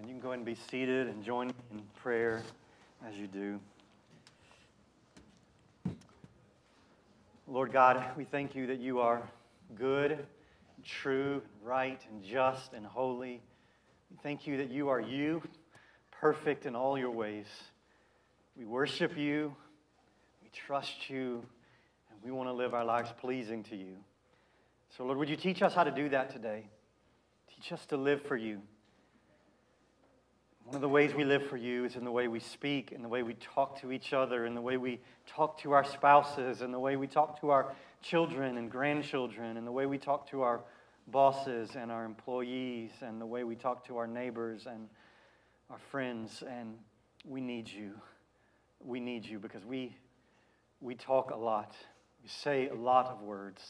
Amen. 0.00 0.08
You 0.08 0.14
can 0.14 0.20
go 0.20 0.28
ahead 0.28 0.38
and 0.38 0.46
be 0.46 0.56
seated 0.70 1.08
and 1.08 1.22
join 1.22 1.52
in 1.72 1.82
prayer 2.02 2.42
as 3.06 3.16
you 3.16 3.26
do. 3.26 3.60
Lord 7.46 7.72
God, 7.72 8.04
we 8.16 8.24
thank 8.24 8.54
you 8.54 8.66
that 8.68 8.78
you 8.78 9.00
are 9.00 9.22
good, 9.74 10.26
true, 10.84 11.42
right, 11.62 12.00
and 12.10 12.22
just 12.22 12.72
and 12.72 12.86
holy. 12.86 13.42
We 14.10 14.16
thank 14.22 14.46
you 14.46 14.56
that 14.58 14.70
you 14.70 14.88
are 14.88 15.00
you, 15.00 15.42
perfect 16.10 16.66
in 16.66 16.76
all 16.76 16.96
your 16.96 17.10
ways. 17.10 17.46
We 18.56 18.64
worship 18.64 19.16
you, 19.16 19.54
we 20.42 20.50
trust 20.50 21.10
you, 21.10 21.42
and 22.10 22.18
we 22.24 22.30
want 22.30 22.48
to 22.48 22.52
live 22.52 22.74
our 22.74 22.84
lives 22.84 23.12
pleasing 23.20 23.64
to 23.64 23.76
you. 23.76 23.96
So, 24.96 25.04
Lord, 25.04 25.18
would 25.18 25.28
you 25.28 25.36
teach 25.36 25.62
us 25.62 25.74
how 25.74 25.84
to 25.84 25.90
do 25.90 26.08
that 26.10 26.30
today? 26.30 26.64
Teach 27.54 27.72
us 27.72 27.84
to 27.86 27.96
live 27.96 28.22
for 28.22 28.36
you. 28.36 28.60
One 30.70 30.76
of 30.76 30.82
the 30.82 30.88
ways 30.88 31.14
we 31.14 31.24
live 31.24 31.48
for 31.48 31.56
you 31.56 31.84
is 31.84 31.96
in 31.96 32.04
the 32.04 32.12
way 32.12 32.28
we 32.28 32.38
speak, 32.38 32.92
in 32.92 33.02
the 33.02 33.08
way 33.08 33.24
we 33.24 33.34
talk 33.34 33.80
to 33.80 33.90
each 33.90 34.12
other, 34.12 34.46
in 34.46 34.54
the 34.54 34.60
way 34.60 34.76
we 34.76 35.00
talk 35.26 35.58
to 35.62 35.72
our 35.72 35.82
spouses, 35.82 36.62
in 36.62 36.70
the 36.70 36.78
way 36.78 36.94
we 36.94 37.08
talk 37.08 37.40
to 37.40 37.50
our 37.50 37.74
children 38.02 38.56
and 38.56 38.70
grandchildren, 38.70 39.56
in 39.56 39.64
the 39.64 39.72
way 39.72 39.86
we 39.86 39.98
talk 39.98 40.30
to 40.30 40.42
our 40.42 40.60
bosses 41.08 41.70
and 41.74 41.90
our 41.90 42.04
employees, 42.04 42.92
and 43.00 43.20
the 43.20 43.26
way 43.26 43.42
we 43.42 43.56
talk 43.56 43.84
to 43.88 43.96
our 43.96 44.06
neighbors 44.06 44.66
and 44.66 44.88
our 45.70 45.78
friends. 45.90 46.44
And 46.48 46.78
we 47.24 47.40
need 47.40 47.68
you. 47.68 47.90
We 48.78 49.00
need 49.00 49.26
you 49.26 49.40
because 49.40 49.64
we, 49.64 49.96
we 50.80 50.94
talk 50.94 51.32
a 51.32 51.36
lot, 51.36 51.74
we 52.22 52.28
say 52.28 52.68
a 52.68 52.74
lot 52.74 53.06
of 53.06 53.22
words. 53.22 53.60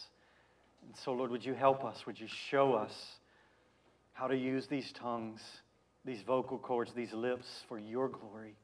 And 0.85 0.95
so, 0.95 1.15
Lord, 1.15 1.31
would 1.31 1.47
you 1.47 1.55
help 1.55 1.83
us? 1.83 2.05
Would 2.05 2.21
you 2.21 2.29
show 2.29 2.75
us 2.75 2.93
how 4.13 4.27
to 4.27 4.37
use 4.37 4.67
these 4.67 4.93
tongues? 4.93 5.41
These 6.05 6.23
vocal 6.23 6.59
cords, 6.59 6.93
these 6.95 7.13
lips 7.13 7.47
for 7.69 7.79
your 7.79 8.09
glory, 8.09 8.55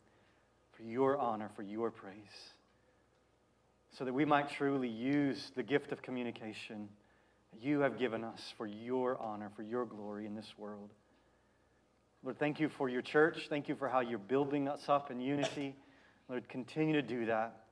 for 0.77 0.83
your 0.83 1.19
honor, 1.19 1.51
for 1.55 1.63
your 1.63 1.91
praise, 1.91 2.15
so 3.99 4.05
that 4.05 4.13
we 4.13 4.25
might 4.25 4.51
truly 4.51 4.89
use 4.89 5.53
the 5.57 5.63
gift 5.63 5.93
of 5.93 6.03
communication 6.03 6.89
that 7.53 7.63
you 7.63 7.81
have 7.81 7.99
given 7.99 8.25
us 8.25 8.41
for 8.57 8.67
your 8.67 9.19
honor, 9.21 9.51
for 9.57 9.63
your 9.63 9.85
glory 9.85 10.27
in 10.27 10.35
this 10.35 10.53
world. 10.59 10.91
Lord, 12.23 12.39
thank 12.39 12.59
you 12.59 12.69
for 12.69 12.89
your 12.89 13.03
church. 13.03 13.47
Thank 13.49 13.69
you 13.69 13.77
for 13.77 13.89
how 13.89 14.01
you're 14.01 14.19
building 14.19 14.69
us 14.69 14.89
up 14.89 15.11
in 15.11 15.21
unity. 15.21 15.77
Lord, 16.29 16.49
continue 16.49 16.95
to 16.95 17.03
do 17.03 17.27
that 17.27 17.65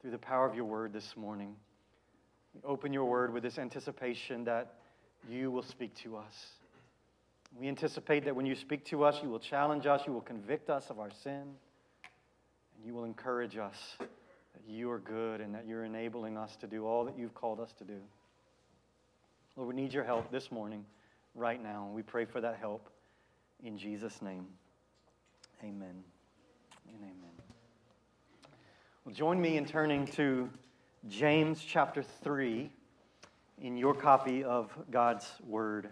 through 0.00 0.10
the 0.10 0.18
power 0.18 0.46
of 0.46 0.54
your 0.54 0.64
word 0.64 0.92
this 0.92 1.14
morning. 1.16 1.54
Open 2.64 2.92
your 2.92 3.04
word 3.04 3.32
with 3.32 3.42
this 3.42 3.58
anticipation 3.58 4.44
that 4.44 4.74
you 5.28 5.50
will 5.50 5.62
speak 5.62 5.94
to 6.02 6.16
us. 6.16 6.34
We 7.58 7.68
anticipate 7.68 8.24
that 8.24 8.34
when 8.34 8.46
you 8.46 8.56
speak 8.56 8.84
to 8.86 9.04
us, 9.04 9.20
you 9.22 9.28
will 9.28 9.38
challenge 9.38 9.86
us, 9.86 10.02
you 10.06 10.12
will 10.12 10.20
convict 10.20 10.70
us 10.70 10.90
of 10.90 10.98
our 10.98 11.10
sin, 11.10 11.42
and 11.42 12.84
you 12.84 12.94
will 12.94 13.04
encourage 13.04 13.56
us 13.56 13.96
that 13.98 14.62
you 14.66 14.90
are 14.90 14.98
good 14.98 15.40
and 15.40 15.54
that 15.54 15.66
you're 15.66 15.84
enabling 15.84 16.36
us 16.36 16.56
to 16.56 16.66
do 16.66 16.86
all 16.86 17.04
that 17.04 17.16
you've 17.16 17.34
called 17.34 17.60
us 17.60 17.72
to 17.74 17.84
do. 17.84 18.00
Lord, 19.56 19.68
we 19.74 19.80
need 19.80 19.92
your 19.92 20.02
help 20.02 20.32
this 20.32 20.50
morning, 20.50 20.84
right 21.36 21.62
now. 21.62 21.84
and 21.86 21.94
We 21.94 22.02
pray 22.02 22.24
for 22.24 22.40
that 22.40 22.56
help 22.56 22.88
in 23.62 23.78
Jesus' 23.78 24.20
name. 24.20 24.46
Amen 25.62 26.02
and 26.88 27.02
amen. 27.02 27.32
Well, 29.04 29.14
join 29.14 29.40
me 29.40 29.56
in 29.56 29.64
turning 29.64 30.06
to 30.08 30.50
James 31.08 31.62
chapter 31.64 32.02
3 32.02 32.70
in 33.60 33.76
your 33.76 33.94
copy 33.94 34.42
of 34.42 34.76
God's 34.90 35.30
Word. 35.46 35.90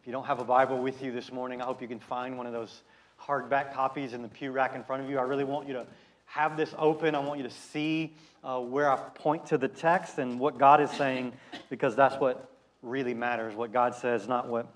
If 0.00 0.06
you 0.06 0.12
don't 0.14 0.24
have 0.24 0.40
a 0.40 0.44
Bible 0.44 0.78
with 0.78 1.02
you 1.02 1.12
this 1.12 1.30
morning, 1.30 1.60
I 1.60 1.66
hope 1.66 1.82
you 1.82 1.88
can 1.88 2.00
find 2.00 2.38
one 2.38 2.46
of 2.46 2.54
those 2.54 2.84
hardback 3.22 3.74
copies 3.74 4.14
in 4.14 4.22
the 4.22 4.28
pew 4.28 4.50
rack 4.50 4.74
in 4.74 4.82
front 4.82 5.02
of 5.02 5.10
you. 5.10 5.18
I 5.18 5.22
really 5.22 5.44
want 5.44 5.68
you 5.68 5.74
to 5.74 5.86
have 6.24 6.56
this 6.56 6.74
open. 6.78 7.14
I 7.14 7.18
want 7.18 7.36
you 7.36 7.44
to 7.46 7.54
see 7.54 8.14
uh, 8.42 8.60
where 8.60 8.90
I 8.90 8.96
point 8.96 9.44
to 9.48 9.58
the 9.58 9.68
text 9.68 10.16
and 10.16 10.40
what 10.40 10.56
God 10.56 10.80
is 10.80 10.90
saying, 10.92 11.34
because 11.68 11.94
that's 11.94 12.16
what 12.16 12.50
really 12.82 13.12
matters. 13.12 13.54
What 13.54 13.74
God 13.74 13.94
says, 13.94 14.26
not 14.26 14.48
what, 14.48 14.72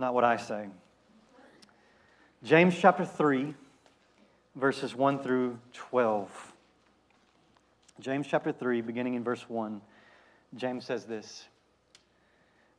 not 0.00 0.12
what 0.12 0.24
I 0.24 0.36
say. 0.36 0.66
James 2.42 2.76
chapter 2.76 3.04
3, 3.04 3.54
verses 4.56 4.92
1 4.92 5.20
through 5.20 5.56
12. 5.72 6.52
James 8.00 8.26
chapter 8.28 8.50
3, 8.50 8.80
beginning 8.80 9.14
in 9.14 9.22
verse 9.22 9.48
1, 9.48 9.80
James 10.56 10.84
says 10.84 11.04
this. 11.04 11.44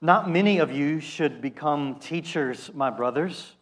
Not 0.01 0.29
many 0.29 0.59
of 0.59 0.72
you 0.72 1.00
should 1.00 1.41
become 1.41 1.95
teachers, 2.00 2.69
my 2.73 2.89
brothers, 2.89 3.53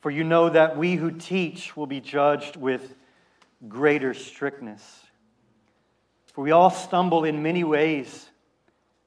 for 0.00 0.10
you 0.10 0.24
know 0.24 0.48
that 0.48 0.76
we 0.76 0.94
who 0.94 1.10
teach 1.10 1.76
will 1.76 1.86
be 1.86 2.00
judged 2.00 2.56
with 2.56 2.94
greater 3.68 4.14
strictness. 4.14 5.02
For 6.32 6.42
we 6.42 6.50
all 6.50 6.70
stumble 6.70 7.24
in 7.24 7.42
many 7.42 7.64
ways, 7.64 8.30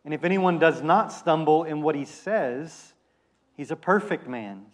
and 0.06 0.14
if 0.14 0.24
anyone 0.24 0.60
does 0.60 0.82
not 0.82 1.12
stumble 1.12 1.64
in 1.64 1.82
what 1.82 1.96
he 1.96 2.06
says, 2.06 2.94
he's 3.58 3.72
a 3.72 3.76
perfect 3.76 4.28
man, 4.28 4.66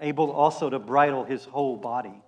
able 0.00 0.30
also 0.30 0.70
to 0.70 0.78
bridle 0.78 1.24
his 1.24 1.44
whole 1.44 1.76
body. 1.76 2.22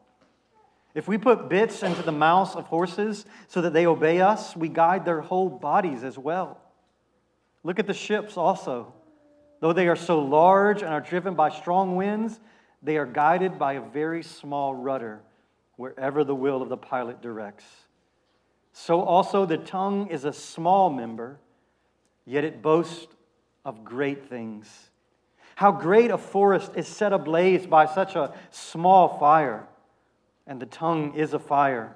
If 0.94 1.08
we 1.08 1.18
put 1.18 1.48
bits 1.48 1.82
into 1.82 2.02
the 2.02 2.12
mouths 2.12 2.54
of 2.54 2.66
horses 2.66 3.24
so 3.48 3.60
that 3.62 3.72
they 3.72 3.86
obey 3.86 4.20
us, 4.20 4.56
we 4.56 4.68
guide 4.68 5.04
their 5.04 5.20
whole 5.20 5.48
bodies 5.48 6.04
as 6.04 6.18
well. 6.18 6.61
Look 7.64 7.78
at 7.78 7.86
the 7.86 7.94
ships 7.94 8.36
also. 8.36 8.92
Though 9.60 9.72
they 9.72 9.88
are 9.88 9.96
so 9.96 10.18
large 10.18 10.82
and 10.82 10.92
are 10.92 11.00
driven 11.00 11.34
by 11.34 11.50
strong 11.50 11.94
winds, 11.94 12.40
they 12.82 12.96
are 12.96 13.06
guided 13.06 13.58
by 13.58 13.74
a 13.74 13.80
very 13.80 14.22
small 14.22 14.74
rudder 14.74 15.20
wherever 15.76 16.24
the 16.24 16.34
will 16.34 16.62
of 16.62 16.68
the 16.68 16.76
pilot 16.76 17.22
directs. 17.22 17.64
So 18.72 19.02
also 19.02 19.46
the 19.46 19.58
tongue 19.58 20.08
is 20.08 20.24
a 20.24 20.32
small 20.32 20.90
member, 20.90 21.38
yet 22.24 22.44
it 22.44 22.62
boasts 22.62 23.14
of 23.64 23.84
great 23.84 24.28
things. 24.28 24.90
How 25.54 25.70
great 25.70 26.10
a 26.10 26.18
forest 26.18 26.72
is 26.74 26.88
set 26.88 27.12
ablaze 27.12 27.66
by 27.66 27.86
such 27.86 28.16
a 28.16 28.34
small 28.50 29.18
fire, 29.18 29.66
and 30.46 30.60
the 30.60 30.66
tongue 30.66 31.14
is 31.14 31.34
a 31.34 31.38
fire, 31.38 31.94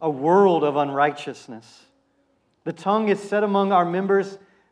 a 0.00 0.10
world 0.10 0.64
of 0.64 0.76
unrighteousness. 0.76 1.84
The 2.64 2.72
tongue 2.72 3.08
is 3.08 3.20
set 3.20 3.44
among 3.44 3.70
our 3.70 3.84
members 3.84 4.38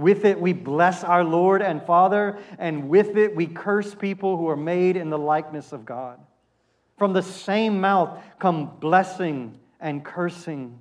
With 0.00 0.24
it, 0.24 0.40
we 0.40 0.54
bless 0.54 1.04
our 1.04 1.22
Lord 1.22 1.60
and 1.60 1.82
Father, 1.82 2.38
and 2.58 2.88
with 2.88 3.18
it, 3.18 3.36
we 3.36 3.46
curse 3.46 3.94
people 3.94 4.38
who 4.38 4.48
are 4.48 4.56
made 4.56 4.96
in 4.96 5.10
the 5.10 5.18
likeness 5.18 5.74
of 5.74 5.84
God. 5.84 6.18
From 6.96 7.12
the 7.12 7.22
same 7.22 7.82
mouth 7.82 8.18
come 8.38 8.78
blessing 8.80 9.60
and 9.78 10.02
cursing. 10.02 10.78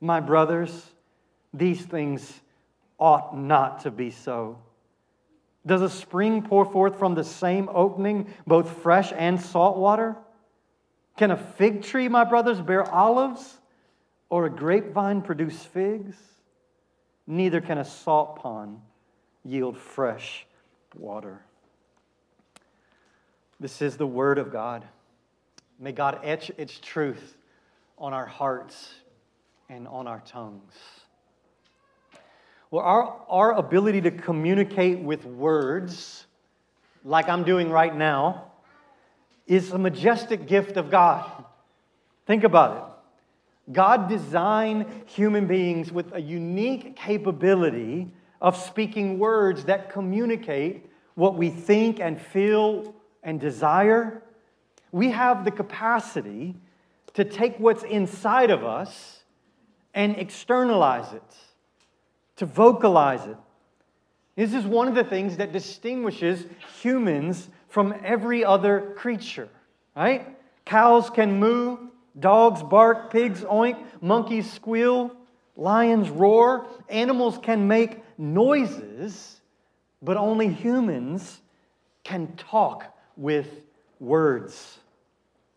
My 0.00 0.20
brothers, 0.20 0.86
these 1.52 1.82
things 1.82 2.40
ought 2.98 3.36
not 3.36 3.80
to 3.80 3.90
be 3.90 4.10
so. 4.10 4.58
Does 5.66 5.82
a 5.82 5.90
spring 5.90 6.40
pour 6.40 6.64
forth 6.64 6.98
from 6.98 7.14
the 7.14 7.24
same 7.24 7.68
opening 7.70 8.32
both 8.46 8.78
fresh 8.78 9.12
and 9.14 9.38
salt 9.38 9.76
water? 9.76 10.16
Can 11.18 11.30
a 11.30 11.36
fig 11.36 11.82
tree, 11.82 12.08
my 12.08 12.24
brothers, 12.24 12.58
bear 12.62 12.90
olives, 12.90 13.58
or 14.30 14.46
a 14.46 14.50
grapevine 14.50 15.20
produce 15.20 15.62
figs? 15.62 16.16
Neither 17.26 17.60
can 17.60 17.78
a 17.78 17.84
salt 17.84 18.36
pond 18.36 18.80
yield 19.44 19.76
fresh 19.76 20.46
water. 20.96 21.40
This 23.58 23.82
is 23.82 23.96
the 23.96 24.06
Word 24.06 24.38
of 24.38 24.50
God. 24.50 24.84
May 25.78 25.92
God 25.92 26.20
etch 26.22 26.50
its 26.56 26.78
truth 26.78 27.36
on 27.98 28.12
our 28.12 28.26
hearts 28.26 28.94
and 29.68 29.86
on 29.86 30.06
our 30.06 30.20
tongues. 30.26 30.74
Well, 32.70 32.84
our, 32.84 33.16
our 33.28 33.52
ability 33.52 34.02
to 34.02 34.10
communicate 34.10 35.00
with 35.00 35.24
words, 35.24 36.26
like 37.04 37.28
I'm 37.28 37.44
doing 37.44 37.70
right 37.70 37.94
now, 37.94 38.52
is 39.46 39.72
a 39.72 39.78
majestic 39.78 40.46
gift 40.46 40.76
of 40.76 40.90
God. 40.90 41.28
Think 42.26 42.44
about 42.44 42.76
it. 42.76 42.89
God 43.72 44.08
designed 44.08 44.86
human 45.06 45.46
beings 45.46 45.92
with 45.92 46.12
a 46.14 46.20
unique 46.20 46.96
capability 46.96 48.12
of 48.40 48.56
speaking 48.56 49.18
words 49.18 49.64
that 49.64 49.90
communicate 49.92 50.90
what 51.14 51.36
we 51.36 51.50
think 51.50 52.00
and 52.00 52.20
feel 52.20 52.94
and 53.22 53.38
desire. 53.38 54.22
We 54.92 55.10
have 55.10 55.44
the 55.44 55.50
capacity 55.50 56.56
to 57.14 57.24
take 57.24 57.58
what's 57.58 57.82
inside 57.82 58.50
of 58.50 58.64
us 58.64 59.24
and 59.94 60.16
externalize 60.16 61.12
it, 61.12 61.36
to 62.36 62.46
vocalize 62.46 63.26
it. 63.26 63.36
This 64.36 64.54
is 64.54 64.64
one 64.64 64.88
of 64.88 64.94
the 64.94 65.04
things 65.04 65.36
that 65.36 65.52
distinguishes 65.52 66.46
humans 66.80 67.48
from 67.68 67.94
every 68.04 68.44
other 68.44 68.94
creature, 68.96 69.48
right? 69.94 70.36
Cows 70.64 71.10
can 71.10 71.38
moo, 71.38 71.90
dogs 72.18 72.62
bark, 72.62 73.12
pigs 73.12 73.42
oink, 73.42 73.82
monkeys 74.00 74.50
squeal, 74.50 75.14
lions 75.56 76.08
roar. 76.10 76.66
Animals 76.88 77.38
can 77.42 77.68
make 77.68 78.02
noises, 78.18 79.40
but 80.02 80.16
only 80.16 80.48
humans 80.48 81.40
can 82.04 82.34
talk 82.36 82.96
with 83.16 83.48
words. 83.98 84.78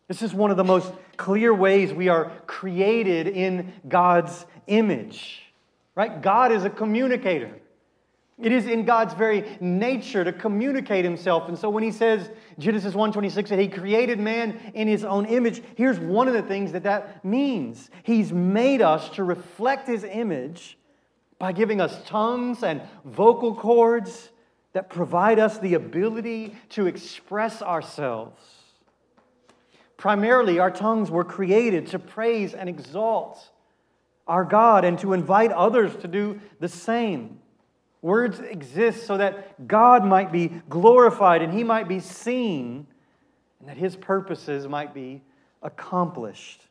This 0.07 0.21
is 0.21 0.33
one 0.33 0.51
of 0.51 0.57
the 0.57 0.63
most 0.63 0.93
clear 1.17 1.53
ways 1.53 1.93
we 1.93 2.09
are 2.09 2.31
created 2.45 3.27
in 3.27 3.73
God's 3.87 4.45
image. 4.67 5.41
Right? 5.95 6.21
God 6.21 6.51
is 6.51 6.65
a 6.65 6.69
communicator. 6.69 7.59
It 8.43 8.51
is 8.51 8.67
in 8.67 8.83
God's 8.83 9.13
very 9.13 9.57
nature 9.61 10.23
to 10.23 10.33
communicate 10.33 11.05
himself. 11.05 11.47
And 11.47 11.57
so 11.57 11.69
when 11.69 11.81
he 11.81 11.91
says 11.91 12.29
Genesis 12.59 12.93
1:26 12.93 13.49
that 13.49 13.59
he 13.59 13.69
created 13.69 14.19
man 14.19 14.59
in 14.73 14.87
his 14.87 15.05
own 15.05 15.25
image, 15.25 15.63
here's 15.75 15.99
one 15.99 16.27
of 16.27 16.33
the 16.33 16.41
things 16.41 16.73
that 16.73 16.83
that 16.83 17.23
means. 17.23 17.89
He's 18.03 18.33
made 18.33 18.81
us 18.81 19.09
to 19.11 19.23
reflect 19.23 19.87
his 19.87 20.03
image 20.03 20.77
by 21.39 21.53
giving 21.53 21.79
us 21.79 22.03
tongues 22.05 22.63
and 22.63 22.81
vocal 23.05 23.55
cords 23.55 24.29
that 24.73 24.89
provide 24.89 25.39
us 25.39 25.57
the 25.59 25.75
ability 25.75 26.55
to 26.69 26.85
express 26.87 27.61
ourselves. 27.61 28.41
Primarily, 29.95 30.59
our 30.59 30.71
tongues 30.71 31.09
were 31.09 31.23
created 31.23 31.87
to 31.87 31.99
praise 31.99 32.53
and 32.53 32.67
exalt 32.67 33.51
our 34.27 34.43
God 34.43 34.83
and 34.83 34.99
to 34.99 35.13
invite 35.13 35.51
others 35.51 35.95
to 35.97 36.07
do 36.07 36.41
the 36.59 36.67
same. 36.67 37.39
Words 38.03 38.41
exist 38.41 39.07
so 39.07 39.17
that 39.17 39.65
God 39.65 40.05
might 40.05 40.29
be 40.29 40.49
glorified 40.69 41.41
and 41.41 41.53
He 41.53 41.63
might 41.63 41.87
be 41.87 42.01
seen 42.01 42.85
and 43.59 43.69
that 43.69 43.77
His 43.77 43.95
purposes 43.95 44.67
might 44.67 44.93
be 44.93 45.21
accomplished. 45.61 46.61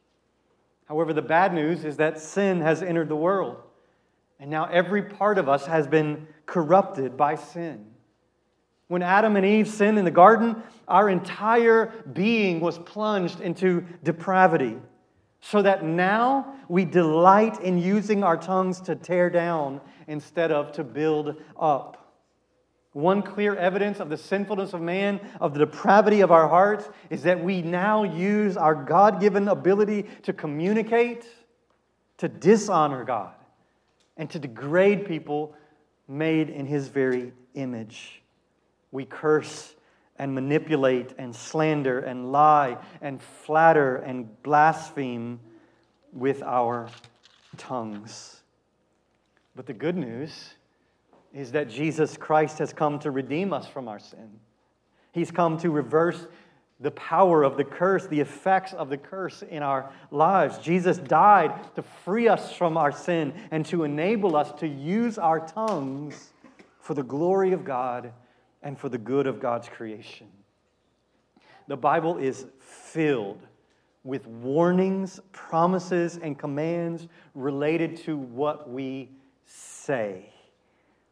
However, 0.84 1.14
the 1.14 1.22
bad 1.22 1.54
news 1.54 1.86
is 1.86 1.96
that 1.96 2.20
sin 2.20 2.60
has 2.60 2.82
entered 2.82 3.08
the 3.08 3.16
world, 3.16 3.56
and 4.38 4.50
now 4.50 4.66
every 4.66 5.02
part 5.02 5.38
of 5.38 5.48
us 5.48 5.64
has 5.64 5.86
been 5.86 6.26
corrupted 6.44 7.16
by 7.16 7.36
sin. 7.36 7.86
When 8.88 9.00
Adam 9.00 9.36
and 9.36 9.46
Eve 9.46 9.68
sinned 9.68 9.98
in 9.98 10.04
the 10.04 10.10
garden, 10.10 10.62
our 10.86 11.08
entire 11.08 11.86
being 12.12 12.60
was 12.60 12.78
plunged 12.78 13.40
into 13.40 13.86
depravity, 14.02 14.76
so 15.40 15.62
that 15.62 15.82
now 15.82 16.56
we 16.68 16.84
delight 16.84 17.58
in 17.62 17.78
using 17.78 18.22
our 18.22 18.36
tongues 18.36 18.82
to 18.82 18.94
tear 18.94 19.30
down 19.30 19.80
instead 20.12 20.52
of 20.52 20.70
to 20.72 20.84
build 20.84 21.42
up. 21.58 21.98
One 22.92 23.22
clear 23.22 23.56
evidence 23.56 24.00
of 24.00 24.10
the 24.10 24.18
sinfulness 24.18 24.74
of 24.74 24.82
man, 24.82 25.18
of 25.40 25.54
the 25.54 25.60
depravity 25.60 26.20
of 26.20 26.30
our 26.30 26.46
hearts, 26.46 26.88
is 27.08 27.22
that 27.22 27.42
we 27.42 27.62
now 27.62 28.04
use 28.04 28.56
our 28.58 28.74
God 28.74 29.18
given 29.18 29.48
ability 29.48 30.04
to 30.24 30.34
communicate, 30.34 31.26
to 32.18 32.28
dishonor 32.28 33.02
God, 33.04 33.32
and 34.18 34.28
to 34.30 34.38
degrade 34.38 35.06
people 35.06 35.54
made 36.06 36.50
in 36.50 36.66
His 36.66 36.88
very 36.88 37.32
image. 37.54 38.20
We 38.90 39.06
curse 39.06 39.74
and 40.18 40.34
manipulate 40.34 41.14
and 41.16 41.34
slander 41.34 42.00
and 42.00 42.30
lie 42.30 42.76
and 43.00 43.22
flatter 43.22 43.96
and 43.96 44.42
blaspheme 44.42 45.40
with 46.12 46.42
our 46.42 46.90
tongues. 47.56 48.41
But 49.54 49.66
the 49.66 49.72
good 49.72 49.96
news 49.96 50.54
is 51.32 51.52
that 51.52 51.68
Jesus 51.68 52.16
Christ 52.16 52.58
has 52.58 52.72
come 52.72 52.98
to 53.00 53.10
redeem 53.10 53.52
us 53.52 53.66
from 53.66 53.88
our 53.88 53.98
sin. 53.98 54.40
He's 55.12 55.30
come 55.30 55.58
to 55.58 55.70
reverse 55.70 56.26
the 56.80 56.90
power 56.90 57.44
of 57.44 57.56
the 57.56 57.64
curse, 57.64 58.06
the 58.06 58.20
effects 58.20 58.72
of 58.72 58.88
the 58.88 58.96
curse 58.96 59.42
in 59.42 59.62
our 59.62 59.90
lives. 60.10 60.58
Jesus 60.58 60.98
died 60.98 61.74
to 61.76 61.82
free 61.82 62.28
us 62.28 62.52
from 62.52 62.76
our 62.76 62.90
sin 62.90 63.32
and 63.50 63.64
to 63.66 63.84
enable 63.84 64.36
us 64.36 64.52
to 64.60 64.66
use 64.66 65.16
our 65.16 65.46
tongues 65.46 66.32
for 66.80 66.94
the 66.94 67.04
glory 67.04 67.52
of 67.52 67.64
God 67.64 68.12
and 68.62 68.78
for 68.78 68.88
the 68.88 68.98
good 68.98 69.26
of 69.26 69.38
God's 69.40 69.68
creation. 69.68 70.26
The 71.68 71.76
Bible 71.76 72.18
is 72.18 72.46
filled 72.58 73.40
with 74.04 74.26
warnings, 74.26 75.20
promises, 75.30 76.18
and 76.20 76.36
commands 76.36 77.06
related 77.34 77.96
to 77.98 78.16
what 78.16 78.68
we 78.68 79.10
say. 79.46 80.30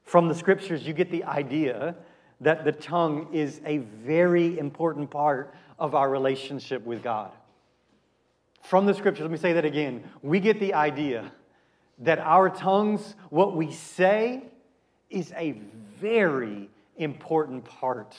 From 0.04 0.28
the 0.28 0.34
scriptures, 0.34 0.86
you 0.86 0.92
get 0.92 1.10
the 1.10 1.24
idea 1.24 1.94
that 2.40 2.64
the 2.64 2.72
tongue 2.72 3.28
is 3.32 3.60
a 3.64 3.78
very 3.78 4.58
important 4.58 5.10
part 5.10 5.54
of 5.78 5.94
our 5.94 6.10
relationship 6.10 6.84
with 6.84 7.02
God. 7.02 7.30
From 8.62 8.86
the 8.86 8.94
scriptures, 8.94 9.22
let 9.22 9.30
me 9.30 9.38
say 9.38 9.52
that 9.54 9.64
again. 9.64 10.04
We 10.22 10.40
get 10.40 10.60
the 10.60 10.74
idea 10.74 11.32
that 11.98 12.18
our 12.18 12.48
tongues, 12.48 13.14
what 13.30 13.56
we 13.56 13.72
say, 13.72 14.44
is 15.10 15.32
a 15.36 15.52
very 15.98 16.70
important 16.96 17.64
part 17.64 18.16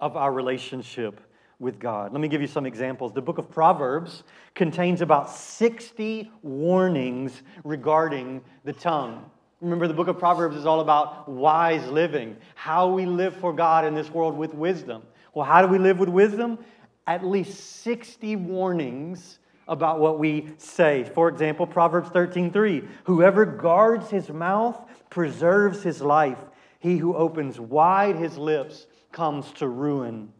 of 0.00 0.16
our 0.16 0.32
relationship 0.32 1.20
with 1.62 1.78
God. 1.78 2.12
Let 2.12 2.20
me 2.20 2.28
give 2.28 2.40
you 2.40 2.48
some 2.48 2.66
examples. 2.66 3.12
The 3.12 3.22
book 3.22 3.38
of 3.38 3.50
Proverbs 3.50 4.24
contains 4.54 5.00
about 5.00 5.30
60 5.30 6.30
warnings 6.42 7.42
regarding 7.62 8.42
the 8.64 8.72
tongue. 8.72 9.30
Remember, 9.60 9.86
the 9.86 9.94
book 9.94 10.08
of 10.08 10.18
Proverbs 10.18 10.56
is 10.56 10.66
all 10.66 10.80
about 10.80 11.28
wise 11.28 11.86
living, 11.88 12.36
how 12.56 12.88
we 12.88 13.06
live 13.06 13.36
for 13.36 13.52
God 13.52 13.84
in 13.84 13.94
this 13.94 14.10
world 14.10 14.36
with 14.36 14.52
wisdom. 14.52 15.04
Well, 15.34 15.46
how 15.46 15.62
do 15.62 15.68
we 15.68 15.78
live 15.78 16.00
with 16.00 16.08
wisdom? 16.08 16.58
At 17.06 17.24
least 17.24 17.82
60 17.82 18.34
warnings 18.36 19.38
about 19.68 20.00
what 20.00 20.18
we 20.18 20.48
say. 20.58 21.04
For 21.14 21.28
example, 21.28 21.66
Proverbs 21.68 22.10
13:3, 22.10 22.88
whoever 23.04 23.46
guards 23.46 24.10
his 24.10 24.28
mouth 24.30 24.80
preserves 25.10 25.84
his 25.84 26.02
life, 26.02 26.44
he 26.80 26.96
who 26.96 27.14
opens 27.14 27.60
wide 27.60 28.16
his 28.16 28.36
lips 28.36 28.88
comes 29.12 29.52
to 29.52 29.68
ruin. 29.68 30.32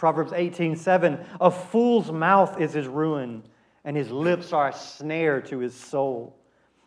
Proverbs 0.00 0.32
18 0.34 0.76
7 0.76 1.22
A 1.42 1.50
fool's 1.50 2.10
mouth 2.10 2.58
is 2.58 2.72
his 2.72 2.86
ruin, 2.86 3.42
and 3.84 3.94
his 3.94 4.10
lips 4.10 4.50
are 4.54 4.70
a 4.70 4.72
snare 4.72 5.42
to 5.42 5.58
his 5.58 5.74
soul. 5.74 6.34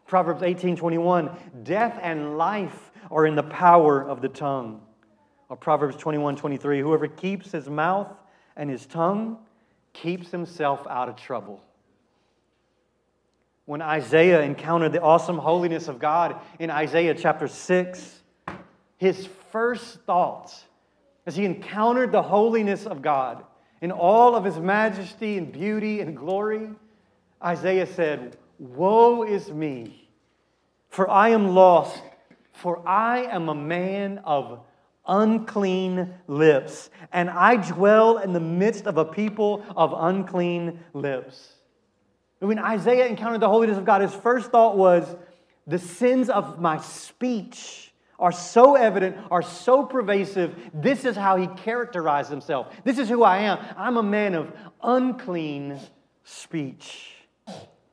Proverbs 0.07 0.41
18 0.41 0.75
21 0.75 1.29
Death 1.61 1.99
and 2.01 2.39
life 2.39 2.91
are 3.11 3.27
in 3.27 3.35
the 3.35 3.43
power 3.43 4.01
of 4.01 4.23
the 4.23 4.29
tongue. 4.29 4.81
Or 5.47 5.55
Proverbs 5.55 5.95
21 5.97 6.37
23 6.37 6.81
Whoever 6.81 7.07
keeps 7.07 7.51
his 7.51 7.69
mouth 7.69 8.11
and 8.55 8.67
his 8.67 8.87
tongue 8.87 9.37
keeps 9.93 10.31
himself 10.31 10.87
out 10.89 11.07
of 11.07 11.15
trouble. 11.15 11.61
When 13.65 13.83
Isaiah 13.83 14.41
encountered 14.41 14.91
the 14.91 15.03
awesome 15.03 15.37
holiness 15.37 15.87
of 15.87 15.99
God 15.99 16.37
in 16.57 16.71
Isaiah 16.71 17.13
chapter 17.13 17.47
6, 17.47 18.23
his 18.97 19.27
first 19.51 20.01
thoughts 20.01 20.65
as 21.25 21.35
he 21.35 21.45
encountered 21.45 22.11
the 22.11 22.21
holiness 22.21 22.85
of 22.85 23.01
God 23.01 23.43
in 23.81 23.91
all 23.91 24.35
of 24.35 24.43
his 24.43 24.57
majesty 24.57 25.37
and 25.37 25.51
beauty 25.51 26.01
and 26.01 26.15
glory, 26.15 26.69
Isaiah 27.43 27.87
said, 27.87 28.37
Woe 28.59 29.23
is 29.23 29.51
me, 29.51 30.09
for 30.89 31.09
I 31.09 31.29
am 31.29 31.55
lost, 31.55 32.01
for 32.53 32.87
I 32.87 33.23
am 33.23 33.49
a 33.49 33.55
man 33.55 34.19
of 34.19 34.61
unclean 35.07 36.13
lips, 36.27 36.89
and 37.11 37.29
I 37.29 37.57
dwell 37.57 38.19
in 38.19 38.31
the 38.31 38.39
midst 38.39 38.85
of 38.85 38.97
a 38.97 39.05
people 39.05 39.63
of 39.75 39.93
unclean 39.95 40.79
lips. 40.93 41.53
When 42.39 42.59
Isaiah 42.59 43.07
encountered 43.07 43.41
the 43.41 43.49
holiness 43.49 43.77
of 43.77 43.85
God, 43.85 44.01
his 44.01 44.13
first 44.13 44.51
thought 44.51 44.77
was, 44.77 45.15
The 45.65 45.79
sins 45.79 46.29
of 46.29 46.59
my 46.59 46.77
speech 46.77 47.92
are 48.19 48.31
so 48.31 48.75
evident, 48.75 49.17
are 49.31 49.41
so 49.41 49.85
pervasive. 49.85 50.55
This 50.73 51.05
is 51.05 51.15
how 51.15 51.37
he 51.37 51.47
characterized 51.47 52.29
himself. 52.29 52.73
This 52.83 52.99
is 52.99 53.09
who 53.09 53.23
I 53.23 53.39
am. 53.39 53.59
I'm 53.77 53.97
a 53.97 54.03
man 54.03 54.35
of 54.35 54.51
unclean 54.81 55.79
speech. 56.23 57.15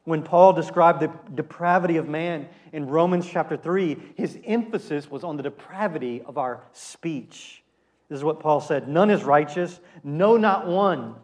When 0.05 0.23
Paul 0.23 0.53
described 0.53 1.01
the 1.01 1.13
depravity 1.35 1.97
of 1.97 2.09
man 2.09 2.49
in 2.73 2.87
Romans 2.87 3.29
chapter 3.29 3.57
3, 3.57 4.15
his 4.17 4.39
emphasis 4.45 5.11
was 5.11 5.25
on 5.25 5.37
the 5.37 5.43
depravity 5.43 6.23
of 6.23 6.39
our 6.39 6.65
speech. 6.73 7.63
This 8.09 8.19
is 8.19 8.25
what 8.25 8.41
Paul 8.41 8.61
said 8.61 8.89
None 8.89 9.11
is 9.11 9.23
righteous, 9.25 9.81
no, 10.03 10.37
not 10.37 10.67
one. 10.67 11.17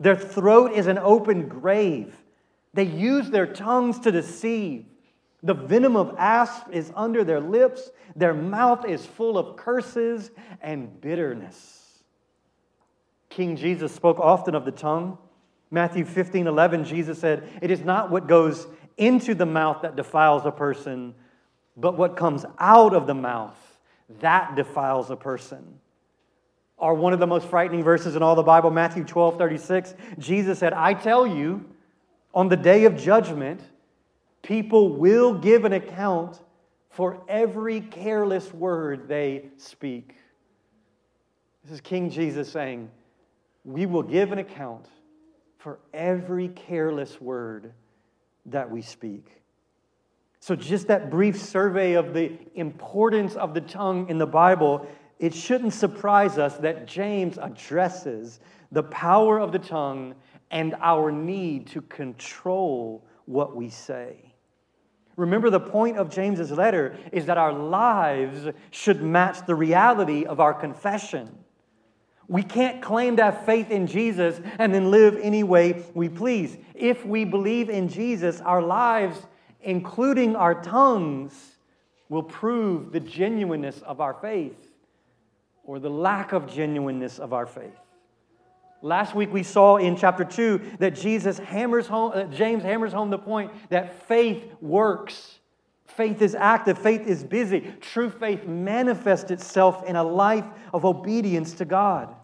Their 0.00 0.16
throat 0.16 0.72
is 0.72 0.86
an 0.88 0.98
open 0.98 1.48
grave. 1.48 2.16
They 2.74 2.84
use 2.84 3.30
their 3.30 3.46
tongues 3.46 3.98
to 4.00 4.10
deceive. 4.10 4.86
The 5.42 5.54
venom 5.54 5.96
of 5.96 6.14
asp 6.18 6.68
is 6.70 6.92
under 6.94 7.24
their 7.24 7.40
lips. 7.40 7.90
Their 8.14 8.34
mouth 8.34 8.84
is 8.86 9.04
full 9.04 9.36
of 9.36 9.56
curses 9.56 10.30
and 10.60 11.00
bitterness. 11.00 12.02
King 13.28 13.56
Jesus 13.56 13.92
spoke 13.92 14.18
often 14.20 14.54
of 14.54 14.64
the 14.64 14.70
tongue. 14.70 15.18
Matthew 15.70 16.04
15 16.04 16.46
11, 16.46 16.84
Jesus 16.84 17.18
said, 17.18 17.48
It 17.60 17.70
is 17.70 17.80
not 17.80 18.10
what 18.10 18.28
goes 18.28 18.66
into 18.98 19.34
the 19.34 19.46
mouth 19.46 19.82
that 19.82 19.96
defiles 19.96 20.44
a 20.44 20.50
person, 20.50 21.14
but 21.76 21.96
what 21.96 22.16
comes 22.16 22.44
out 22.58 22.94
of 22.94 23.06
the 23.06 23.14
mouth 23.14 23.58
that 24.20 24.54
defiles 24.54 25.10
a 25.10 25.16
person. 25.16 25.78
Or 26.76 26.94
one 26.94 27.12
of 27.12 27.20
the 27.20 27.26
most 27.26 27.46
frightening 27.46 27.82
verses 27.82 28.16
in 28.16 28.22
all 28.22 28.34
the 28.34 28.42
Bible, 28.42 28.70
Matthew 28.70 29.04
12 29.04 29.38
36, 29.38 29.94
Jesus 30.18 30.58
said, 30.58 30.72
I 30.72 30.94
tell 30.94 31.26
you, 31.26 31.64
on 32.34 32.48
the 32.48 32.56
day 32.56 32.84
of 32.84 32.96
judgment, 32.96 33.60
people 34.42 34.90
will 34.90 35.34
give 35.34 35.64
an 35.64 35.72
account 35.72 36.40
for 36.90 37.22
every 37.28 37.80
careless 37.80 38.52
word 38.52 39.08
they 39.08 39.46
speak. 39.56 40.16
This 41.64 41.74
is 41.74 41.80
King 41.80 42.10
Jesus 42.10 42.50
saying, 42.50 42.90
We 43.64 43.86
will 43.86 44.02
give 44.02 44.32
an 44.32 44.38
account 44.38 44.86
for 45.58 45.78
every 45.94 46.48
careless 46.48 47.20
word 47.20 47.72
that 48.46 48.70
we 48.70 48.82
speak. 48.82 49.42
So, 50.40 50.56
just 50.56 50.88
that 50.88 51.08
brief 51.08 51.40
survey 51.40 51.94
of 51.94 52.12
the 52.14 52.32
importance 52.56 53.36
of 53.36 53.54
the 53.54 53.60
tongue 53.60 54.08
in 54.08 54.18
the 54.18 54.26
Bible, 54.26 54.88
it 55.20 55.32
shouldn't 55.32 55.72
surprise 55.72 56.36
us 56.36 56.56
that 56.56 56.86
James 56.86 57.38
addresses 57.38 58.40
the 58.72 58.82
power 58.82 59.38
of 59.38 59.52
the 59.52 59.60
tongue 59.60 60.16
and 60.50 60.74
our 60.80 61.12
need 61.12 61.68
to 61.68 61.80
control 61.82 63.04
what 63.26 63.54
we 63.54 63.68
say. 63.68 64.31
Remember, 65.16 65.50
the 65.50 65.60
point 65.60 65.98
of 65.98 66.10
James's 66.10 66.50
letter 66.50 66.96
is 67.12 67.26
that 67.26 67.38
our 67.38 67.52
lives 67.52 68.48
should 68.70 69.02
match 69.02 69.46
the 69.46 69.54
reality 69.54 70.24
of 70.24 70.40
our 70.40 70.54
confession. 70.54 71.30
We 72.28 72.42
can't 72.42 72.80
claim 72.80 73.16
to 73.16 73.24
have 73.24 73.44
faith 73.44 73.70
in 73.70 73.86
Jesus 73.86 74.40
and 74.58 74.74
then 74.74 74.90
live 74.90 75.18
any 75.20 75.42
way 75.42 75.84
we 75.92 76.08
please. 76.08 76.56
If 76.74 77.04
we 77.04 77.24
believe 77.24 77.68
in 77.68 77.88
Jesus, 77.88 78.40
our 78.40 78.62
lives 78.62 79.26
including 79.62 80.36
our 80.36 80.60
tongues, 80.62 81.56
will 82.08 82.22
prove 82.22 82.92
the 82.92 83.00
genuineness 83.00 83.80
of 83.82 84.00
our 84.00 84.12
faith 84.12 84.70
or 85.64 85.78
the 85.78 85.88
lack 85.88 86.32
of 86.32 86.52
genuineness 86.52 87.18
of 87.18 87.32
our 87.32 87.46
faith. 87.46 87.78
Last 88.82 89.14
week 89.14 89.32
we 89.32 89.42
saw 89.42 89.76
in 89.76 89.96
chapter 89.96 90.24
2 90.24 90.76
that 90.80 90.94
Jesus 90.94 91.38
hammers 91.38 91.86
home 91.86 92.12
uh, 92.14 92.24
James 92.24 92.62
hammers 92.62 92.92
home 92.92 93.10
the 93.10 93.18
point 93.18 93.52
that 93.70 94.06
faith 94.06 94.44
works. 94.60 95.38
Faith 95.86 96.20
is 96.20 96.34
active, 96.34 96.78
faith 96.78 97.06
is 97.06 97.22
busy. 97.22 97.72
True 97.80 98.10
faith 98.10 98.44
manifests 98.46 99.30
itself 99.30 99.84
in 99.86 99.96
a 99.96 100.02
life 100.02 100.46
of 100.72 100.84
obedience 100.84 101.52
to 101.54 101.64
God. 101.64 102.14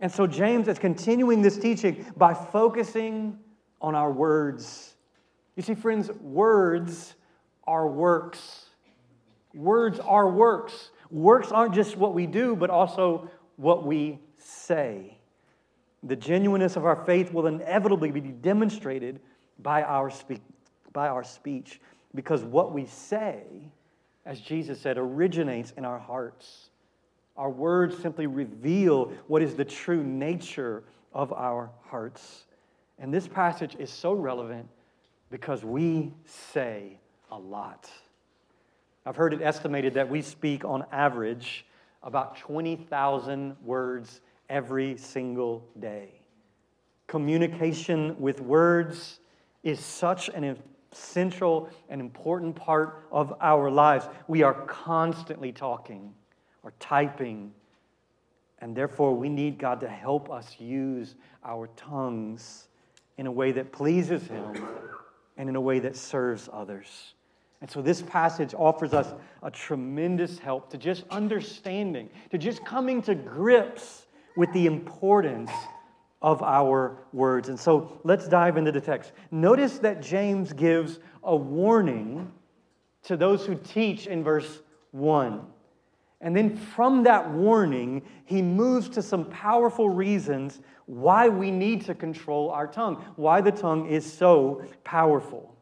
And 0.00 0.10
so 0.10 0.26
James 0.26 0.68
is 0.68 0.78
continuing 0.78 1.42
this 1.42 1.58
teaching 1.58 2.04
by 2.16 2.34
focusing 2.34 3.38
on 3.80 3.94
our 3.94 4.10
words 4.10 4.94
you 5.56 5.62
see, 5.62 5.74
friends, 5.74 6.10
words 6.20 7.14
are 7.64 7.86
works. 7.86 8.66
Words 9.52 10.00
are 10.00 10.28
works. 10.28 10.90
Works 11.10 11.52
aren't 11.52 11.74
just 11.74 11.96
what 11.96 12.12
we 12.12 12.26
do, 12.26 12.56
but 12.56 12.70
also 12.70 13.30
what 13.56 13.86
we 13.86 14.18
say. 14.36 15.13
The 16.04 16.16
genuineness 16.16 16.76
of 16.76 16.84
our 16.84 17.04
faith 17.04 17.32
will 17.32 17.46
inevitably 17.46 18.10
be 18.10 18.20
demonstrated 18.20 19.20
by 19.58 19.82
our, 19.82 20.10
speak, 20.10 20.42
by 20.92 21.08
our 21.08 21.24
speech 21.24 21.80
because 22.14 22.44
what 22.44 22.72
we 22.72 22.86
say, 22.86 23.42
as 24.26 24.40
Jesus 24.40 24.80
said, 24.80 24.98
originates 24.98 25.72
in 25.76 25.84
our 25.84 25.98
hearts. 25.98 26.68
Our 27.36 27.50
words 27.50 27.96
simply 27.98 28.26
reveal 28.26 29.12
what 29.26 29.42
is 29.42 29.54
the 29.54 29.64
true 29.64 30.04
nature 30.04 30.84
of 31.12 31.32
our 31.32 31.70
hearts. 31.86 32.44
And 32.98 33.12
this 33.12 33.26
passage 33.26 33.74
is 33.78 33.90
so 33.90 34.12
relevant 34.12 34.68
because 35.30 35.64
we 35.64 36.12
say 36.26 36.98
a 37.30 37.38
lot. 37.38 37.90
I've 39.06 39.16
heard 39.16 39.34
it 39.34 39.42
estimated 39.42 39.94
that 39.94 40.08
we 40.08 40.22
speak 40.22 40.64
on 40.64 40.84
average 40.92 41.66
about 42.02 42.36
20,000 42.36 43.56
words 43.64 44.20
every 44.48 44.96
single 44.96 45.66
day. 45.78 46.20
Communication 47.06 48.18
with 48.18 48.40
words 48.40 49.20
is 49.62 49.80
such 49.80 50.28
an 50.30 50.56
essential 50.92 51.68
and 51.88 52.00
important 52.00 52.54
part 52.54 53.06
of 53.10 53.34
our 53.40 53.70
lives. 53.70 54.08
We 54.28 54.42
are 54.42 54.54
constantly 54.66 55.52
talking 55.52 56.14
or 56.62 56.72
typing, 56.78 57.52
and 58.60 58.74
therefore 58.74 59.14
we 59.14 59.28
need 59.28 59.58
God 59.58 59.80
to 59.80 59.88
help 59.88 60.30
us 60.30 60.56
use 60.58 61.14
our 61.44 61.68
tongues 61.76 62.68
in 63.16 63.26
a 63.26 63.32
way 63.32 63.52
that 63.52 63.72
pleases 63.72 64.26
Him 64.26 64.66
and 65.36 65.48
in 65.48 65.56
a 65.56 65.60
way 65.60 65.78
that 65.80 65.96
serves 65.96 66.48
others. 66.52 67.14
And 67.60 67.70
so 67.70 67.80
this 67.80 68.02
passage 68.02 68.54
offers 68.54 68.92
us 68.92 69.14
a 69.42 69.50
tremendous 69.50 70.38
help 70.38 70.70
to 70.70 70.78
just 70.78 71.04
understanding, 71.10 72.10
to 72.30 72.38
just 72.38 72.64
coming 72.64 73.00
to 73.02 73.14
grips 73.14 74.03
with 74.36 74.52
the 74.52 74.66
importance 74.66 75.50
of 76.22 76.42
our 76.42 76.96
words. 77.12 77.48
And 77.48 77.60
so 77.60 78.00
let's 78.02 78.28
dive 78.28 78.56
into 78.56 78.72
the 78.72 78.80
text. 78.80 79.12
Notice 79.30 79.78
that 79.78 80.02
James 80.02 80.52
gives 80.52 80.98
a 81.22 81.36
warning 81.36 82.32
to 83.04 83.16
those 83.16 83.44
who 83.44 83.54
teach 83.54 84.06
in 84.06 84.24
verse 84.24 84.62
1. 84.92 85.40
And 86.20 86.34
then 86.34 86.56
from 86.56 87.02
that 87.02 87.30
warning, 87.30 88.02
he 88.24 88.40
moves 88.40 88.88
to 88.90 89.02
some 89.02 89.26
powerful 89.26 89.90
reasons 89.90 90.60
why 90.86 91.28
we 91.28 91.50
need 91.50 91.84
to 91.84 91.94
control 91.94 92.50
our 92.50 92.66
tongue, 92.66 93.04
why 93.16 93.42
the 93.42 93.52
tongue 93.52 93.86
is 93.86 94.10
so 94.10 94.64
powerful. 94.84 95.54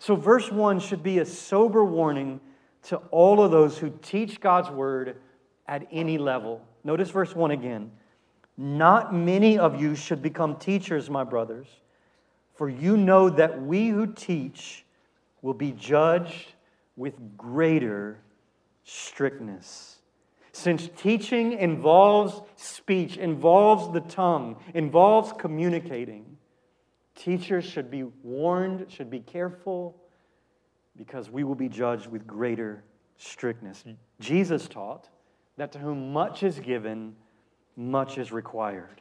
So, 0.00 0.16
verse 0.16 0.50
1 0.50 0.80
should 0.80 1.02
be 1.02 1.18
a 1.18 1.24
sober 1.24 1.84
warning 1.84 2.40
to 2.84 2.96
all 3.10 3.42
of 3.42 3.50
those 3.50 3.78
who 3.78 3.90
teach 4.02 4.40
God's 4.40 4.70
word 4.70 5.16
at 5.66 5.86
any 5.90 6.18
level. 6.18 6.64
Notice 6.84 7.10
verse 7.10 7.34
1 7.34 7.50
again. 7.50 7.90
Not 8.60 9.14
many 9.14 9.56
of 9.56 9.80
you 9.80 9.94
should 9.94 10.20
become 10.20 10.56
teachers, 10.56 11.08
my 11.08 11.22
brothers, 11.22 11.68
for 12.54 12.68
you 12.68 12.96
know 12.96 13.30
that 13.30 13.62
we 13.62 13.88
who 13.88 14.08
teach 14.08 14.84
will 15.42 15.54
be 15.54 15.70
judged 15.70 16.54
with 16.96 17.14
greater 17.36 18.18
strictness. 18.82 19.98
Since 20.50 20.90
teaching 20.96 21.52
involves 21.52 22.42
speech, 22.56 23.16
involves 23.16 23.92
the 23.92 24.00
tongue, 24.00 24.56
involves 24.74 25.32
communicating, 25.38 26.36
teachers 27.14 27.64
should 27.64 27.92
be 27.92 28.02
warned, 28.24 28.90
should 28.90 29.08
be 29.08 29.20
careful, 29.20 29.94
because 30.96 31.30
we 31.30 31.44
will 31.44 31.54
be 31.54 31.68
judged 31.68 32.08
with 32.08 32.26
greater 32.26 32.82
strictness. 33.18 33.84
Jesus 34.18 34.66
taught 34.66 35.08
that 35.58 35.70
to 35.72 35.78
whom 35.78 36.12
much 36.12 36.42
is 36.42 36.58
given, 36.58 37.14
much 37.78 38.18
is 38.18 38.32
required. 38.32 39.00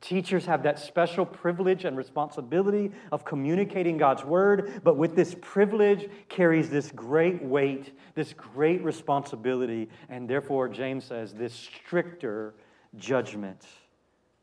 Teachers 0.00 0.46
have 0.46 0.62
that 0.62 0.78
special 0.78 1.26
privilege 1.26 1.84
and 1.84 1.96
responsibility 1.96 2.92
of 3.12 3.24
communicating 3.24 3.98
God's 3.98 4.24
word, 4.24 4.80
but 4.82 4.96
with 4.96 5.14
this 5.14 5.36
privilege 5.40 6.08
carries 6.28 6.70
this 6.70 6.90
great 6.92 7.42
weight, 7.42 7.92
this 8.14 8.32
great 8.32 8.82
responsibility, 8.82 9.88
and 10.08 10.28
therefore, 10.28 10.68
James 10.68 11.04
says, 11.04 11.34
this 11.34 11.52
stricter 11.52 12.54
judgment. 12.96 13.66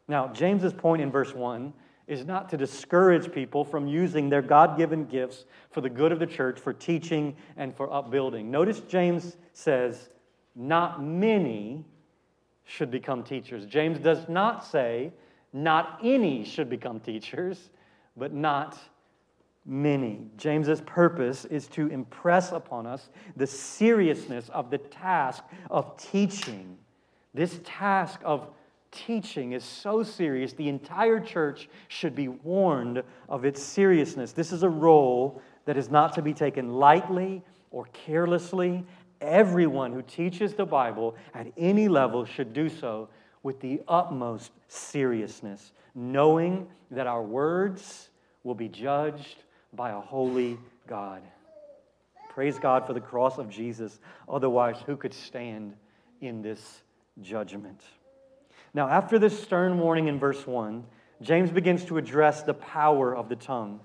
Now, 0.07 0.27
James's 0.27 0.73
point 0.73 1.01
in 1.01 1.09
verse 1.09 1.33
1 1.33 1.73
is 2.07 2.25
not 2.25 2.49
to 2.49 2.57
discourage 2.57 3.31
people 3.31 3.65
from 3.65 3.87
using 3.87 4.29
their 4.29 4.43
God 4.43 4.77
given 4.77 5.05
gifts 5.05 5.45
for 5.71 5.81
the 5.81 5.89
good 5.89 6.11
of 6.11 6.19
the 6.19 6.27
church, 6.27 6.59
for 6.59 6.73
teaching, 6.73 7.35
and 7.57 7.75
for 7.75 7.91
upbuilding. 7.91 8.51
Notice 8.51 8.81
James 8.81 9.37
says, 9.53 10.09
not 10.53 11.01
many 11.01 11.85
should 12.65 12.91
become 12.91 13.23
teachers. 13.23 13.65
James 13.65 13.99
does 13.99 14.27
not 14.27 14.65
say, 14.65 15.11
not 15.53 15.99
any 16.03 16.43
should 16.43 16.69
become 16.69 16.99
teachers, 16.99 17.69
but 18.17 18.33
not 18.33 18.77
many. 19.65 20.27
James's 20.37 20.81
purpose 20.81 21.45
is 21.45 21.67
to 21.67 21.87
impress 21.87 22.51
upon 22.51 22.85
us 22.85 23.09
the 23.35 23.47
seriousness 23.47 24.49
of 24.49 24.69
the 24.69 24.77
task 24.77 25.43
of 25.71 25.97
teaching. 25.97 26.77
This 27.33 27.59
task 27.63 28.19
of 28.23 28.49
teaching 28.91 29.51
is 29.51 29.63
so 29.63 30.03
serious, 30.03 30.53
the 30.53 30.69
entire 30.69 31.19
church 31.19 31.67
should 31.89 32.15
be 32.15 32.29
warned 32.29 33.03
of 33.27 33.45
its 33.45 33.61
seriousness. 33.61 34.31
This 34.31 34.51
is 34.51 34.63
a 34.63 34.69
role 34.69 35.41
that 35.65 35.77
is 35.77 35.89
not 35.89 36.13
to 36.13 36.21
be 36.21 36.33
taken 36.33 36.73
lightly 36.73 37.43
or 37.71 37.85
carelessly. 37.91 38.85
Everyone 39.21 39.93
who 39.93 40.01
teaches 40.01 40.53
the 40.53 40.65
Bible 40.65 41.15
at 41.33 41.47
any 41.57 41.87
level 41.87 42.25
should 42.25 42.53
do 42.53 42.69
so 42.69 43.09
with 43.43 43.59
the 43.59 43.81
utmost 43.87 44.51
seriousness, 44.67 45.71
knowing 45.93 46.67
that 46.91 47.07
our 47.07 47.23
words 47.23 48.09
will 48.43 48.55
be 48.55 48.67
judged 48.67 49.43
by 49.73 49.91
a 49.91 49.99
holy 49.99 50.57
God. 50.87 51.21
Praise 52.29 52.59
God 52.59 52.85
for 52.85 52.93
the 52.93 53.01
cross 53.01 53.37
of 53.37 53.49
Jesus. 53.49 53.99
Otherwise, 54.27 54.77
who 54.85 54.97
could 54.97 55.13
stand 55.13 55.73
in 56.21 56.41
this 56.41 56.81
judgment? 57.21 57.81
Now, 58.73 58.89
after 58.89 59.17
this 59.17 59.41
stern 59.41 59.79
warning 59.79 60.07
in 60.07 60.19
verse 60.19 60.45
1, 60.45 60.83
James 61.21 61.49
begins 61.49 61.85
to 61.85 61.97
address 61.97 62.43
the 62.43 62.53
power 62.53 63.15
of 63.15 63.29
the 63.29 63.37
tongue. 63.37 63.79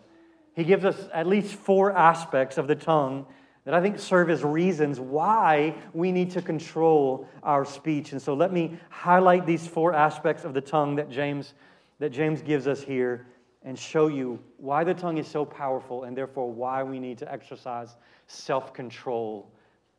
He 0.54 0.64
gives 0.64 0.84
us 0.84 1.08
at 1.14 1.26
least 1.26 1.54
four 1.54 1.92
aspects 1.92 2.58
of 2.58 2.66
the 2.66 2.74
tongue 2.74 3.26
that 3.64 3.74
I 3.74 3.80
think 3.80 3.98
serve 3.98 4.30
as 4.30 4.42
reasons 4.42 4.98
why 4.98 5.74
we 5.92 6.12
need 6.12 6.30
to 6.32 6.42
control 6.42 7.28
our 7.42 7.64
speech. 7.64 8.12
And 8.12 8.20
so 8.20 8.34
let 8.34 8.52
me 8.52 8.78
highlight 8.88 9.46
these 9.46 9.66
four 9.66 9.92
aspects 9.92 10.44
of 10.44 10.54
the 10.54 10.60
tongue 10.60 10.96
that 10.96 11.10
James, 11.10 11.54
that 11.98 12.10
James 12.10 12.40
gives 12.42 12.66
us 12.66 12.82
here 12.82 13.26
and 13.62 13.78
show 13.78 14.06
you 14.08 14.38
why 14.56 14.84
the 14.84 14.94
tongue 14.94 15.18
is 15.18 15.26
so 15.26 15.44
powerful 15.44 16.04
and 16.04 16.16
therefore 16.16 16.50
why 16.50 16.82
we 16.82 16.98
need 16.98 17.18
to 17.18 17.30
exercise 17.30 17.96
self 18.26 18.72
control 18.72 19.50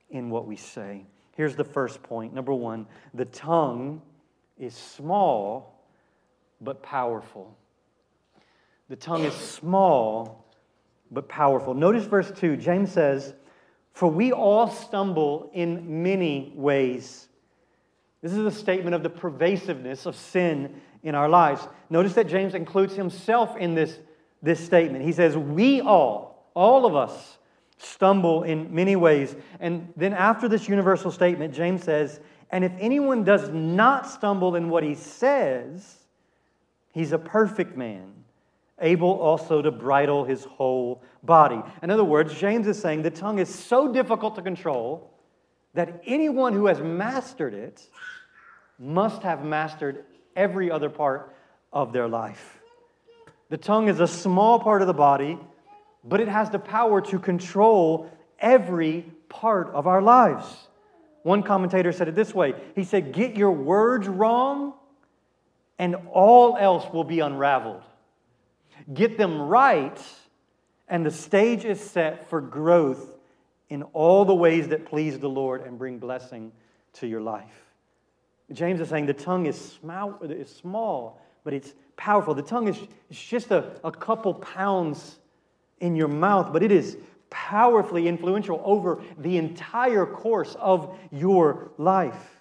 in 0.09 0.29
what 0.29 0.47
we 0.47 0.55
say. 0.55 1.05
Here's 1.35 1.55
the 1.55 1.63
first 1.63 2.01
point. 2.01 2.33
Number 2.33 2.53
one, 2.53 2.87
the 3.13 3.25
tongue 3.25 4.01
is 4.57 4.73
small 4.73 5.85
but 6.59 6.81
powerful. 6.81 7.55
The 8.89 8.95
tongue 8.95 9.23
is 9.23 9.33
small 9.33 10.45
but 11.11 11.29
powerful. 11.29 11.73
Notice 11.73 12.05
verse 12.05 12.31
2. 12.31 12.57
James 12.57 12.91
says, 12.91 13.33
For 13.93 14.07
we 14.07 14.31
all 14.31 14.69
stumble 14.69 15.49
in 15.53 16.03
many 16.03 16.53
ways. 16.55 17.27
This 18.21 18.31
is 18.31 18.45
a 18.45 18.51
statement 18.51 18.95
of 18.95 19.03
the 19.03 19.09
pervasiveness 19.09 20.05
of 20.05 20.15
sin 20.15 20.81
in 21.03 21.15
our 21.15 21.27
lives. 21.27 21.67
Notice 21.89 22.13
that 22.13 22.27
James 22.27 22.53
includes 22.53 22.95
himself 22.95 23.57
in 23.57 23.75
this, 23.75 23.99
this 24.41 24.63
statement. 24.63 25.03
He 25.03 25.11
says, 25.11 25.35
We 25.35 25.81
all, 25.81 26.49
all 26.53 26.85
of 26.85 26.95
us, 26.95 27.37
stumble 27.77 28.43
in 28.43 28.73
many 28.73 28.95
ways. 28.95 29.35
And 29.59 29.91
then 29.97 30.13
after 30.13 30.47
this 30.47 30.69
universal 30.69 31.11
statement, 31.11 31.53
James 31.53 31.83
says, 31.83 32.19
And 32.51 32.63
if 32.63 32.71
anyone 32.79 33.23
does 33.23 33.49
not 33.49 34.07
stumble 34.07 34.55
in 34.55 34.69
what 34.69 34.83
he 34.83 34.95
says, 34.95 35.97
he's 36.93 37.11
a 37.11 37.17
perfect 37.17 37.75
man, 37.75 38.20
able 38.81 39.19
also 39.19 39.61
to 39.61 39.71
bridle 39.71 40.23
his 40.25 40.43
whole 40.43 41.01
body. 41.23 41.61
In 41.81 41.91
other 41.91 42.03
words, 42.03 42.33
James 42.33 42.67
is 42.67 42.79
saying 42.79 43.03
the 43.03 43.11
tongue 43.11 43.39
is 43.39 43.53
so 43.53 43.91
difficult 43.91 44.35
to 44.35 44.41
control 44.41 45.11
that 45.73 46.01
anyone 46.05 46.53
who 46.53 46.65
has 46.65 46.79
mastered 46.79 47.53
it 47.53 47.87
must 48.77 49.21
have 49.21 49.43
mastered 49.45 50.05
every 50.35 50.71
other 50.71 50.89
part 50.89 51.33
of 51.71 51.93
their 51.93 52.07
life. 52.07 52.59
The 53.49 53.57
tongue 53.57 53.87
is 53.87 53.99
a 53.99 54.07
small 54.07 54.59
part 54.59 54.81
of 54.81 54.87
the 54.87 54.93
body, 54.93 55.37
but 56.03 56.19
it 56.19 56.27
has 56.27 56.49
the 56.49 56.59
power 56.59 57.01
to 57.01 57.19
control 57.19 58.11
every 58.39 59.05
part 59.29 59.69
of 59.73 59.87
our 59.87 60.01
lives. 60.01 60.45
One 61.23 61.43
commentator 61.43 61.91
said 61.91 62.07
it 62.07 62.15
this 62.15 62.33
way 62.33 62.53
He 62.75 62.83
said, 62.83 63.13
Get 63.13 63.35
your 63.35 63.51
words 63.51 64.07
wrong, 64.07 64.73
and 65.77 65.95
all 66.11 66.57
else 66.57 66.91
will 66.91 67.03
be 67.03 67.19
unraveled. 67.19 67.83
Get 68.93 69.17
them 69.17 69.41
right, 69.41 69.99
and 70.87 71.05
the 71.05 71.11
stage 71.11 71.65
is 71.65 71.79
set 71.79 72.29
for 72.29 72.41
growth 72.41 73.17
in 73.69 73.83
all 73.93 74.25
the 74.25 74.35
ways 74.35 74.67
that 74.69 74.85
please 74.85 75.17
the 75.19 75.29
Lord 75.29 75.61
and 75.61 75.77
bring 75.77 75.97
blessing 75.97 76.51
to 76.93 77.07
your 77.07 77.21
life. 77.21 77.71
James 78.51 78.81
is 78.81 78.89
saying 78.89 79.05
the 79.05 79.13
tongue 79.13 79.45
is 79.45 79.57
small, 79.57 81.21
but 81.43 81.53
it's 81.53 81.73
powerful. 81.95 82.33
The 82.33 82.41
tongue 82.41 82.67
is 82.67 82.77
just 83.09 83.51
a, 83.51 83.91
couple 83.91 84.33
pounds 84.33 85.19
in 85.79 85.95
your 85.95 86.09
mouth, 86.09 86.51
but 86.51 86.63
it 86.63 86.71
is 86.71 86.97
powerfully 87.29 88.07
influential 88.07 88.61
over 88.65 89.01
the 89.17 89.37
entire 89.37 90.05
course 90.05 90.55
of 90.59 90.97
your 91.11 91.71
life. 91.77 92.40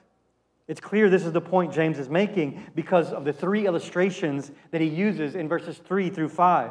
It's 0.71 0.81
clear 0.81 1.11
this 1.11 1.27
is 1.27 1.33
the 1.33 1.41
point 1.41 1.73
James 1.73 1.99
is 1.99 2.09
making 2.09 2.65
because 2.77 3.13
of 3.13 3.25
the 3.25 3.33
three 3.33 3.67
illustrations 3.67 4.53
that 4.71 4.81
he 4.81 4.87
uses 4.87 5.35
in 5.35 5.49
verses 5.49 5.79
3 5.79 6.11
through 6.11 6.29
5. 6.29 6.71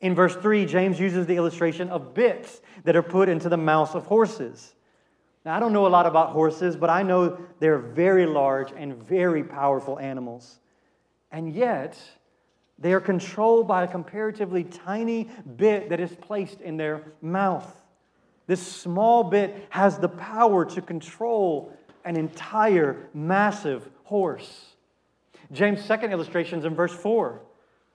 In 0.00 0.12
verse 0.12 0.34
3, 0.34 0.66
James 0.66 0.98
uses 0.98 1.24
the 1.26 1.36
illustration 1.36 1.88
of 1.88 2.14
bits 2.14 2.60
that 2.82 2.96
are 2.96 3.02
put 3.02 3.28
into 3.28 3.48
the 3.48 3.56
mouths 3.56 3.94
of 3.94 4.06
horses. 4.06 4.74
Now, 5.44 5.56
I 5.56 5.60
don't 5.60 5.72
know 5.72 5.86
a 5.86 5.88
lot 5.88 6.04
about 6.04 6.30
horses, 6.30 6.74
but 6.74 6.90
I 6.90 7.04
know 7.04 7.38
they're 7.60 7.78
very 7.78 8.26
large 8.26 8.72
and 8.72 9.00
very 9.00 9.44
powerful 9.44 10.00
animals. 10.00 10.58
And 11.30 11.54
yet, 11.54 11.96
they 12.76 12.92
are 12.92 13.00
controlled 13.00 13.68
by 13.68 13.84
a 13.84 13.88
comparatively 13.88 14.64
tiny 14.64 15.28
bit 15.54 15.90
that 15.90 16.00
is 16.00 16.10
placed 16.10 16.60
in 16.60 16.76
their 16.76 17.12
mouth. 17.20 17.72
This 18.48 18.66
small 18.66 19.22
bit 19.22 19.68
has 19.70 19.98
the 19.98 20.08
power 20.08 20.64
to 20.64 20.82
control 20.82 21.72
an 22.04 22.16
entire 22.16 23.08
massive 23.14 23.88
horse. 24.04 24.74
James' 25.52 25.84
second 25.84 26.12
illustration 26.12 26.58
is 26.58 26.64
in 26.64 26.74
verse 26.74 26.92
4. 26.92 27.40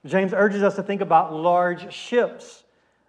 James 0.06 0.32
urges 0.32 0.62
us 0.62 0.76
to 0.76 0.82
think 0.82 1.00
about 1.00 1.34
large 1.34 1.92
ships. 1.92 2.64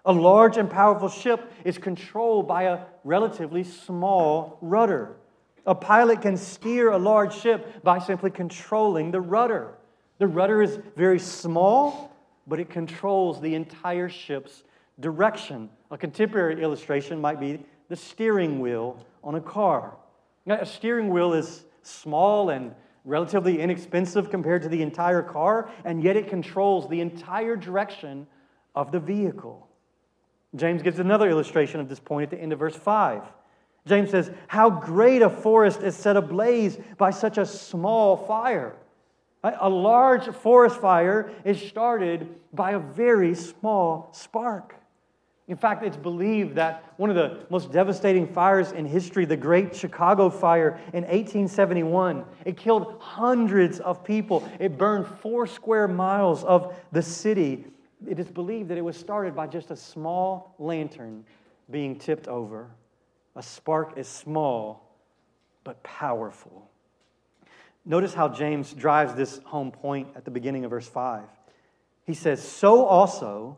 A 0.06 0.12
large 0.12 0.58
and 0.58 0.70
powerful 0.70 1.10
ship 1.10 1.52
is 1.64 1.78
controlled 1.78 2.48
by 2.48 2.64
a 2.64 2.80
relatively 3.04 3.64
small 3.64 4.58
rudder. 4.62 5.16
A 5.66 5.76
pilot 5.76 6.22
can 6.22 6.36
steer 6.36 6.92
a 6.92 6.98
large 6.98 7.36
ship 7.36 7.84
by 7.84 8.00
simply 8.00 8.32
controlling 8.32 9.12
the 9.12 9.22
rudder. 9.22 9.76
The 10.18 10.28
rudder 10.28 10.64
is 10.64 10.80
very 10.96 11.20
small, 11.20 12.16
but 12.48 12.60
it 12.60 12.70
controls 12.70 13.40
the 13.40 13.54
entire 13.56 14.10
ship's 14.10 14.64
direction. 15.00 15.70
A 15.92 15.98
contemporary 15.98 16.62
illustration 16.62 17.22
might 17.22 17.40
be 17.40 17.64
the 17.88 17.96
steering 17.96 18.60
wheel 18.60 19.06
on 19.24 19.36
a 19.36 19.42
car. 19.42 19.96
A 20.50 20.66
steering 20.66 21.10
wheel 21.10 21.34
is 21.34 21.66
small 21.84 22.50
and 22.50 22.74
relatively 23.06 23.62
inexpensive 23.62 24.30
compared 24.30 24.62
to 24.64 24.70
the 24.70 24.82
entire 24.82 25.22
car, 25.22 25.72
and 25.86 26.04
yet 26.04 26.16
it 26.16 26.28
controls 26.28 26.90
the 26.90 27.02
entire 27.02 27.56
direction 27.56 28.28
of 28.76 28.92
the 28.92 29.00
vehicle. 29.00 29.68
James 30.56 30.82
gives 30.82 31.00
another 31.00 31.30
illustration 31.30 31.80
of 31.80 31.88
this 31.88 32.00
point 32.00 32.24
at 32.24 32.38
the 32.38 32.42
end 32.42 32.54
of 32.54 32.60
verse 32.60 32.76
5. 32.76 33.24
James 33.86 34.10
says, 34.10 34.32
How 34.48 34.70
great 34.70 35.22
a 35.22 35.30
forest 35.30 35.82
is 35.82 35.96
set 35.96 36.18
ablaze 36.18 36.78
by 36.98 37.12
such 37.12 37.38
a 37.38 37.46
small 37.46 38.18
fire. 38.18 38.76
A 39.44 39.70
large 39.70 40.28
forest 40.36 40.82
fire 40.82 41.32
is 41.46 41.62
started 41.62 42.36
by 42.52 42.72
a 42.72 42.80
very 42.80 43.34
small 43.36 44.10
spark. 44.12 44.76
In 45.50 45.58
fact, 45.58 45.84
it's 45.84 45.98
believed 45.98 46.56
that 46.56 46.94
one 46.96 47.10
of 47.10 47.18
the 47.18 47.40
most 47.50 47.72
devastating 47.72 48.26
fires 48.26 48.72
in 48.72 48.86
history, 48.86 49.26
the 49.26 49.36
Great 49.36 49.76
Chicago 49.76 50.30
Fire 50.30 50.80
in 50.94 51.04
1871, 51.04 52.24
it 52.46 52.56
killed 52.56 52.96
hundreds 53.02 53.82
of 53.82 54.04
people. 54.06 54.48
It 54.60 54.78
burned 54.78 55.08
four 55.08 55.46
square 55.48 55.88
miles 55.88 56.46
of 56.46 56.76
the 56.92 57.02
city 57.02 57.66
it 58.08 58.20
is 58.20 58.32
believed 58.32 58.70
that 58.70 58.78
it 58.78 58.84
was 58.84 58.98
started 58.98 59.36
by 59.36 59.48
just 59.48 59.72
a 59.72 59.76
small 59.76 60.56
lantern 60.58 61.26
being 61.70 61.98
tipped 61.98 62.28
over. 62.28 62.70
A 63.36 63.44
spark 63.44 63.98
is 63.98 64.08
small, 64.08 64.96
but 65.64 65.82
powerful. 65.84 66.70
Notice 67.86 68.14
how 68.14 68.30
James 68.30 68.74
drives 68.74 69.14
this 69.16 69.40
home 69.46 69.72
point 69.72 70.08
at 70.16 70.26
the 70.26 70.32
beginning 70.32 70.64
of 70.66 70.72
verse 70.72 70.88
5. 70.88 71.24
He 72.06 72.14
says, 72.14 72.42
So 72.42 72.86
also, 72.86 73.58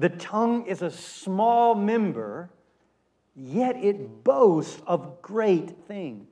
the 0.00 0.08
tongue 0.08 0.66
is 0.66 0.82
a 0.82 0.90
small 0.90 1.74
member, 1.74 2.50
yet 3.34 3.76
it 3.76 4.24
boasts 4.24 4.80
of 4.86 5.20
great 5.22 5.86
things. 5.86 6.28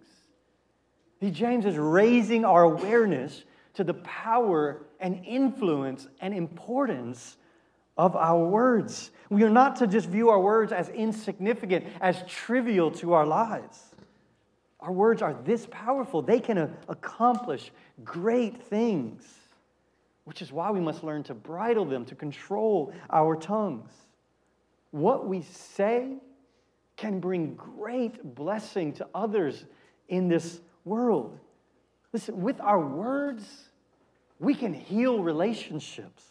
See, 1.20 1.30
James 1.30 1.66
is 1.66 1.76
raising 1.76 2.44
our 2.44 2.62
awareness 2.62 3.44
to 3.74 3.84
the 3.84 3.94
power 3.94 4.86
and 5.00 5.24
influence 5.24 6.08
and 6.20 6.32
importance 6.32 7.36
of 7.96 8.16
our 8.16 8.38
words. 8.38 9.10
We 9.28 9.42
are 9.42 9.50
not 9.50 9.76
to 9.76 9.86
just 9.86 10.08
view 10.08 10.30
our 10.30 10.40
words 10.40 10.72
as 10.72 10.88
insignificant, 10.88 11.86
as 12.00 12.22
trivial 12.26 12.90
to 12.92 13.12
our 13.12 13.26
lives. 13.26 13.82
Our 14.80 14.92
words 14.92 15.22
are 15.22 15.34
this 15.44 15.66
powerful, 15.70 16.22
they 16.22 16.38
can 16.38 16.76
accomplish 16.88 17.72
great 18.04 18.62
things, 18.62 19.24
which 20.28 20.42
is 20.42 20.52
why 20.52 20.70
we 20.70 20.78
must 20.78 21.02
learn 21.02 21.22
to 21.22 21.32
bridle 21.32 21.86
them, 21.86 22.04
to 22.04 22.14
control 22.14 22.92
our 23.08 23.34
tongues. 23.34 23.90
What 24.90 25.26
we 25.26 25.40
say 25.40 26.18
can 26.98 27.18
bring 27.18 27.54
great 27.54 28.34
blessing 28.34 28.92
to 28.92 29.08
others 29.14 29.64
in 30.06 30.28
this 30.28 30.60
world. 30.84 31.38
Listen, 32.12 32.42
with 32.42 32.60
our 32.60 32.78
words, 32.78 33.70
we 34.38 34.54
can 34.54 34.74
heal 34.74 35.22
relationships. 35.22 36.22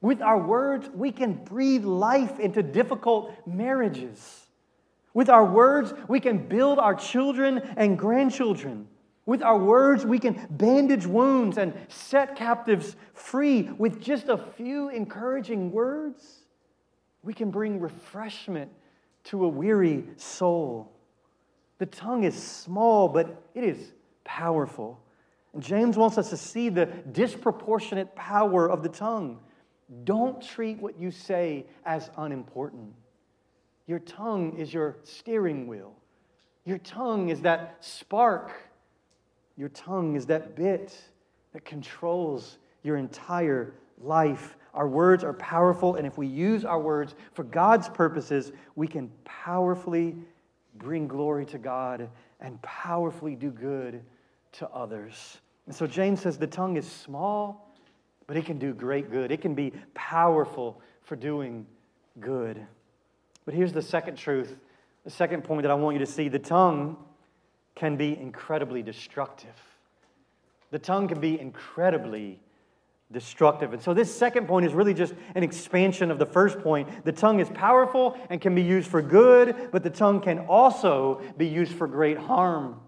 With 0.00 0.22
our 0.22 0.38
words, 0.38 0.88
we 0.94 1.10
can 1.10 1.32
breathe 1.42 1.84
life 1.84 2.38
into 2.38 2.62
difficult 2.62 3.34
marriages. 3.48 4.46
With 5.12 5.28
our 5.28 5.44
words, 5.44 5.92
we 6.06 6.20
can 6.20 6.46
build 6.46 6.78
our 6.78 6.94
children 6.94 7.58
and 7.76 7.98
grandchildren. 7.98 8.86
With 9.26 9.42
our 9.42 9.58
words, 9.58 10.06
we 10.06 10.20
can 10.20 10.46
bandage 10.50 11.04
wounds 11.04 11.58
and 11.58 11.74
set 11.88 12.36
captives 12.36 12.94
free. 13.12 13.62
With 13.62 14.00
just 14.00 14.28
a 14.28 14.38
few 14.38 14.88
encouraging 14.88 15.72
words, 15.72 16.44
we 17.24 17.34
can 17.34 17.50
bring 17.50 17.80
refreshment 17.80 18.70
to 19.24 19.44
a 19.44 19.48
weary 19.48 20.04
soul. 20.16 20.92
The 21.78 21.86
tongue 21.86 22.22
is 22.22 22.40
small, 22.40 23.08
but 23.08 23.42
it 23.54 23.64
is 23.64 23.92
powerful. 24.22 25.00
And 25.52 25.62
James 25.62 25.96
wants 25.96 26.18
us 26.18 26.30
to 26.30 26.36
see 26.36 26.68
the 26.68 26.86
disproportionate 26.86 28.14
power 28.14 28.70
of 28.70 28.84
the 28.84 28.88
tongue. 28.88 29.40
Don't 30.04 30.40
treat 30.40 30.78
what 30.78 30.98
you 30.98 31.10
say 31.10 31.66
as 31.84 32.10
unimportant. 32.16 32.92
Your 33.88 33.98
tongue 33.98 34.56
is 34.56 34.72
your 34.72 34.96
steering 35.02 35.66
wheel. 35.66 35.94
Your 36.64 36.78
tongue 36.78 37.28
is 37.28 37.40
that 37.42 37.76
spark. 37.80 38.52
Your 39.56 39.68
tongue 39.70 40.16
is 40.16 40.26
that 40.26 40.54
bit 40.54 40.96
that 41.52 41.64
controls 41.64 42.58
your 42.82 42.96
entire 42.96 43.74
life. 44.02 44.56
Our 44.74 44.86
words 44.86 45.24
are 45.24 45.32
powerful, 45.32 45.96
and 45.96 46.06
if 46.06 46.18
we 46.18 46.26
use 46.26 46.64
our 46.64 46.78
words 46.78 47.14
for 47.32 47.44
God's 47.44 47.88
purposes, 47.88 48.52
we 48.74 48.86
can 48.86 49.10
powerfully 49.24 50.14
bring 50.74 51.08
glory 51.08 51.46
to 51.46 51.58
God 51.58 52.08
and 52.40 52.60
powerfully 52.60 53.34
do 53.34 53.50
good 53.50 54.02
to 54.52 54.68
others. 54.68 55.38
And 55.66 55.74
so 55.74 55.86
James 55.86 56.20
says 56.20 56.36
the 56.36 56.46
tongue 56.46 56.76
is 56.76 56.86
small, 56.90 57.74
but 58.26 58.36
it 58.36 58.44
can 58.44 58.58
do 58.58 58.74
great 58.74 59.10
good. 59.10 59.32
It 59.32 59.40
can 59.40 59.54
be 59.54 59.72
powerful 59.94 60.80
for 61.02 61.16
doing 61.16 61.66
good. 62.20 62.64
But 63.44 63.54
here's 63.54 63.72
the 63.72 63.82
second 63.82 64.16
truth, 64.16 64.56
the 65.04 65.10
second 65.10 65.44
point 65.44 65.62
that 65.62 65.70
I 65.70 65.74
want 65.74 65.94
you 65.94 66.00
to 66.00 66.10
see 66.10 66.28
the 66.28 66.38
tongue 66.38 66.96
can 67.76 67.96
be 67.96 68.18
incredibly 68.18 68.82
destructive. 68.82 69.54
The 70.72 70.78
tongue 70.80 71.06
can 71.06 71.20
be 71.20 71.38
incredibly 71.38 72.40
destructive. 73.12 73.72
And 73.72 73.80
so, 73.80 73.94
this 73.94 74.12
second 74.12 74.48
point 74.48 74.66
is 74.66 74.72
really 74.72 74.94
just 74.94 75.14
an 75.36 75.44
expansion 75.44 76.10
of 76.10 76.18
the 76.18 76.26
first 76.26 76.58
point. 76.58 77.04
The 77.04 77.12
tongue 77.12 77.38
is 77.38 77.48
powerful 77.50 78.18
and 78.30 78.40
can 78.40 78.54
be 78.54 78.62
used 78.62 78.88
for 78.88 79.00
good, 79.00 79.68
but 79.70 79.84
the 79.84 79.90
tongue 79.90 80.20
can 80.20 80.40
also 80.40 81.22
be 81.36 81.46
used 81.46 81.72
for 81.72 81.86
great 81.86 82.18
harm. 82.18 82.80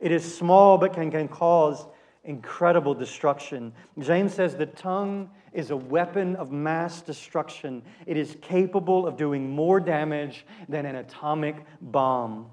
It 0.00 0.12
is 0.12 0.36
small, 0.36 0.76
but 0.76 0.92
can, 0.92 1.10
can 1.10 1.28
cause 1.28 1.86
incredible 2.24 2.94
destruction. 2.94 3.72
James 3.98 4.34
says 4.34 4.54
the 4.54 4.66
tongue 4.66 5.30
is 5.52 5.70
a 5.70 5.76
weapon 5.76 6.36
of 6.36 6.50
mass 6.50 7.00
destruction, 7.00 7.82
it 8.06 8.16
is 8.16 8.36
capable 8.42 9.06
of 9.06 9.16
doing 9.16 9.48
more 9.48 9.78
damage 9.78 10.44
than 10.68 10.84
an 10.84 10.96
atomic 10.96 11.56
bomb. 11.80 12.50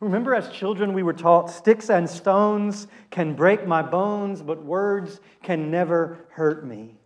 Remember, 0.00 0.34
as 0.34 0.50
children, 0.50 0.92
we 0.92 1.02
were 1.02 1.12
taught 1.12 1.50
sticks 1.50 1.88
and 1.88 2.08
stones 2.08 2.86
can 3.10 3.34
break 3.34 3.66
my 3.66 3.82
bones, 3.82 4.42
but 4.42 4.62
words 4.62 5.20
can 5.42 5.70
never 5.70 6.18
hurt 6.30 6.66
me. 6.66 6.96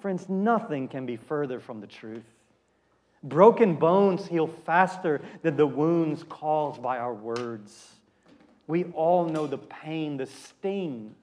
Friends, 0.00 0.28
nothing 0.28 0.88
can 0.88 1.06
be 1.06 1.16
further 1.16 1.58
from 1.58 1.80
the 1.80 1.86
truth. 1.86 2.24
Broken 3.24 3.74
bones 3.74 4.26
heal 4.26 4.48
faster 4.48 5.20
than 5.42 5.56
the 5.56 5.66
wounds 5.66 6.24
caused 6.28 6.82
by 6.82 6.98
our 6.98 7.14
words. 7.14 7.88
We 8.66 8.84
all 8.94 9.24
know 9.24 9.46
the 9.46 9.58
pain, 9.58 10.16
the 10.16 10.26
sting 10.26 11.14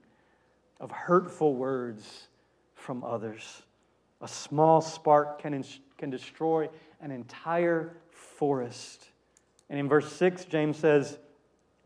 of 0.79 0.91
hurtful 0.91 1.55
words 1.55 2.27
from 2.75 3.03
others. 3.03 3.63
A 4.21 4.27
small 4.27 4.81
spark 4.81 5.41
can, 5.41 5.63
can 5.97 6.09
destroy 6.09 6.69
an 7.01 7.11
entire 7.11 7.97
forest. 8.11 9.05
And 9.69 9.79
in 9.79 9.87
verse 9.87 10.11
6, 10.13 10.45
James 10.45 10.77
says, 10.77 11.19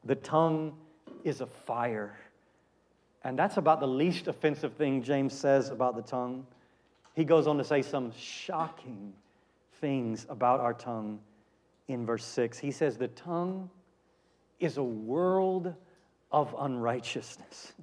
The 0.06 0.16
tongue 0.16 0.78
is 1.24 1.42
a 1.42 1.48
fire. 1.48 2.16
And 3.24 3.38
that's 3.40 3.58
about 3.58 3.80
the 3.80 3.88
least 3.88 4.28
offensive 4.28 4.74
thing 4.74 5.02
James 5.02 5.34
says 5.34 5.70
about 5.70 5.96
the 5.96 6.02
tongue. 6.02 6.46
He 7.16 7.24
goes 7.24 7.48
on 7.48 7.58
to 7.58 7.64
say 7.64 7.82
some 7.82 8.12
shocking 8.18 9.14
things 9.80 10.26
about 10.30 10.60
our 10.60 10.74
tongue 10.74 11.20
in 11.88 12.06
verse 12.06 12.26
6. 12.26 12.58
He 12.58 12.72
says, 12.72 12.98
The 12.98 13.10
tongue 13.10 13.70
is 14.60 14.78
a 14.78 14.84
world 14.84 15.74
of 16.32 16.56
unrighteousness. 16.58 17.74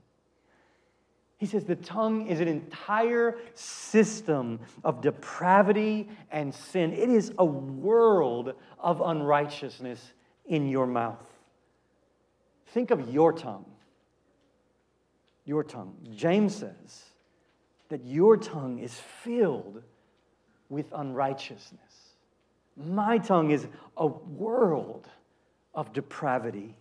He 1.40 1.46
says 1.46 1.64
the 1.64 1.74
tongue 1.74 2.26
is 2.26 2.40
an 2.40 2.48
entire 2.48 3.38
system 3.54 4.60
of 4.84 5.00
depravity 5.00 6.06
and 6.30 6.54
sin. 6.54 6.92
It 6.92 7.08
is 7.08 7.32
a 7.38 7.44
world 7.46 8.52
of 8.78 9.00
unrighteousness 9.00 10.12
in 10.44 10.68
your 10.68 10.86
mouth. 10.86 11.26
Think 12.66 12.90
of 12.90 13.08
your 13.08 13.32
tongue. 13.32 13.64
Your 15.46 15.64
tongue. 15.64 15.96
James 16.14 16.56
says 16.56 17.04
that 17.88 18.04
your 18.04 18.36
tongue 18.36 18.78
is 18.78 18.92
filled 18.92 19.82
with 20.68 20.92
unrighteousness. 20.92 21.80
My 22.76 23.16
tongue 23.16 23.50
is 23.50 23.66
a 23.96 24.06
world 24.06 25.08
of 25.74 25.94
depravity. 25.94 26.76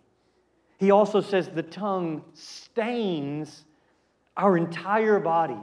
He 0.79 0.91
also 0.91 1.21
says 1.21 1.47
the 1.47 1.63
tongue 1.63 2.25
stains 2.33 3.63
our 4.39 4.58
entire 4.58 5.19
body. 5.19 5.60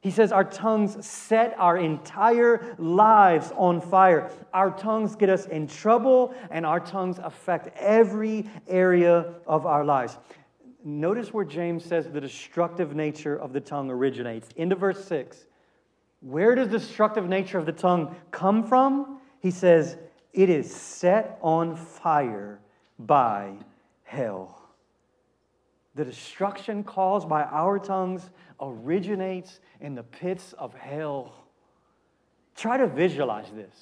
He 0.00 0.10
says 0.10 0.32
our 0.32 0.44
tongues 0.44 1.04
set 1.06 1.54
our 1.58 1.76
entire 1.76 2.74
lives 2.78 3.52
on 3.54 3.82
fire. 3.82 4.30
Our 4.54 4.70
tongues 4.70 5.14
get 5.14 5.28
us 5.28 5.44
in 5.44 5.66
trouble, 5.66 6.34
and 6.50 6.64
our 6.64 6.80
tongues 6.80 7.18
affect 7.22 7.76
every 7.76 8.48
area 8.66 9.34
of 9.46 9.66
our 9.66 9.84
lives. 9.84 10.16
Notice 10.82 11.34
where 11.34 11.44
James 11.44 11.84
says 11.84 12.08
the 12.08 12.20
destructive 12.20 12.94
nature 12.94 13.36
of 13.36 13.52
the 13.52 13.60
tongue 13.60 13.90
originates. 13.90 14.48
Into 14.56 14.74
verse 14.74 15.04
6. 15.04 15.44
Where 16.20 16.54
does 16.54 16.68
the 16.68 16.78
destructive 16.78 17.28
nature 17.28 17.58
of 17.58 17.66
the 17.66 17.72
tongue 17.72 18.16
come 18.30 18.66
from? 18.66 19.20
He 19.40 19.50
says, 19.50 19.98
It 20.32 20.48
is 20.48 20.74
set 20.74 21.38
on 21.42 21.76
fire 21.76 22.58
by 22.98 23.52
hell. 24.02 24.59
The 25.94 26.04
destruction 26.04 26.84
caused 26.84 27.28
by 27.28 27.42
our 27.42 27.78
tongues 27.78 28.30
originates 28.60 29.60
in 29.80 29.94
the 29.94 30.02
pits 30.02 30.52
of 30.52 30.74
hell. 30.74 31.34
Try 32.54 32.76
to 32.76 32.86
visualize 32.86 33.50
this. 33.50 33.74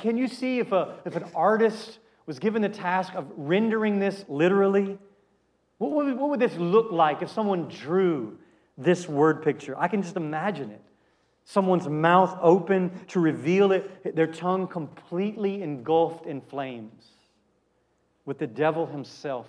Can 0.00 0.16
you 0.16 0.28
see 0.28 0.58
if, 0.58 0.72
a, 0.72 0.96
if 1.04 1.16
an 1.16 1.24
artist 1.34 1.98
was 2.26 2.38
given 2.38 2.62
the 2.62 2.68
task 2.68 3.14
of 3.14 3.26
rendering 3.36 3.98
this 3.98 4.24
literally? 4.28 4.98
What 5.78 5.92
would, 5.92 6.16
what 6.16 6.30
would 6.30 6.40
this 6.40 6.56
look 6.56 6.92
like 6.92 7.22
if 7.22 7.30
someone 7.30 7.68
drew 7.68 8.38
this 8.76 9.08
word 9.08 9.42
picture? 9.42 9.76
I 9.78 9.88
can 9.88 10.02
just 10.02 10.16
imagine 10.16 10.70
it. 10.70 10.82
Someone's 11.44 11.88
mouth 11.88 12.36
open 12.42 12.90
to 13.08 13.20
reveal 13.20 13.72
it, 13.72 14.14
their 14.14 14.26
tongue 14.26 14.66
completely 14.66 15.62
engulfed 15.62 16.26
in 16.26 16.42
flames, 16.42 17.06
with 18.26 18.38
the 18.38 18.46
devil 18.46 18.86
himself 18.86 19.48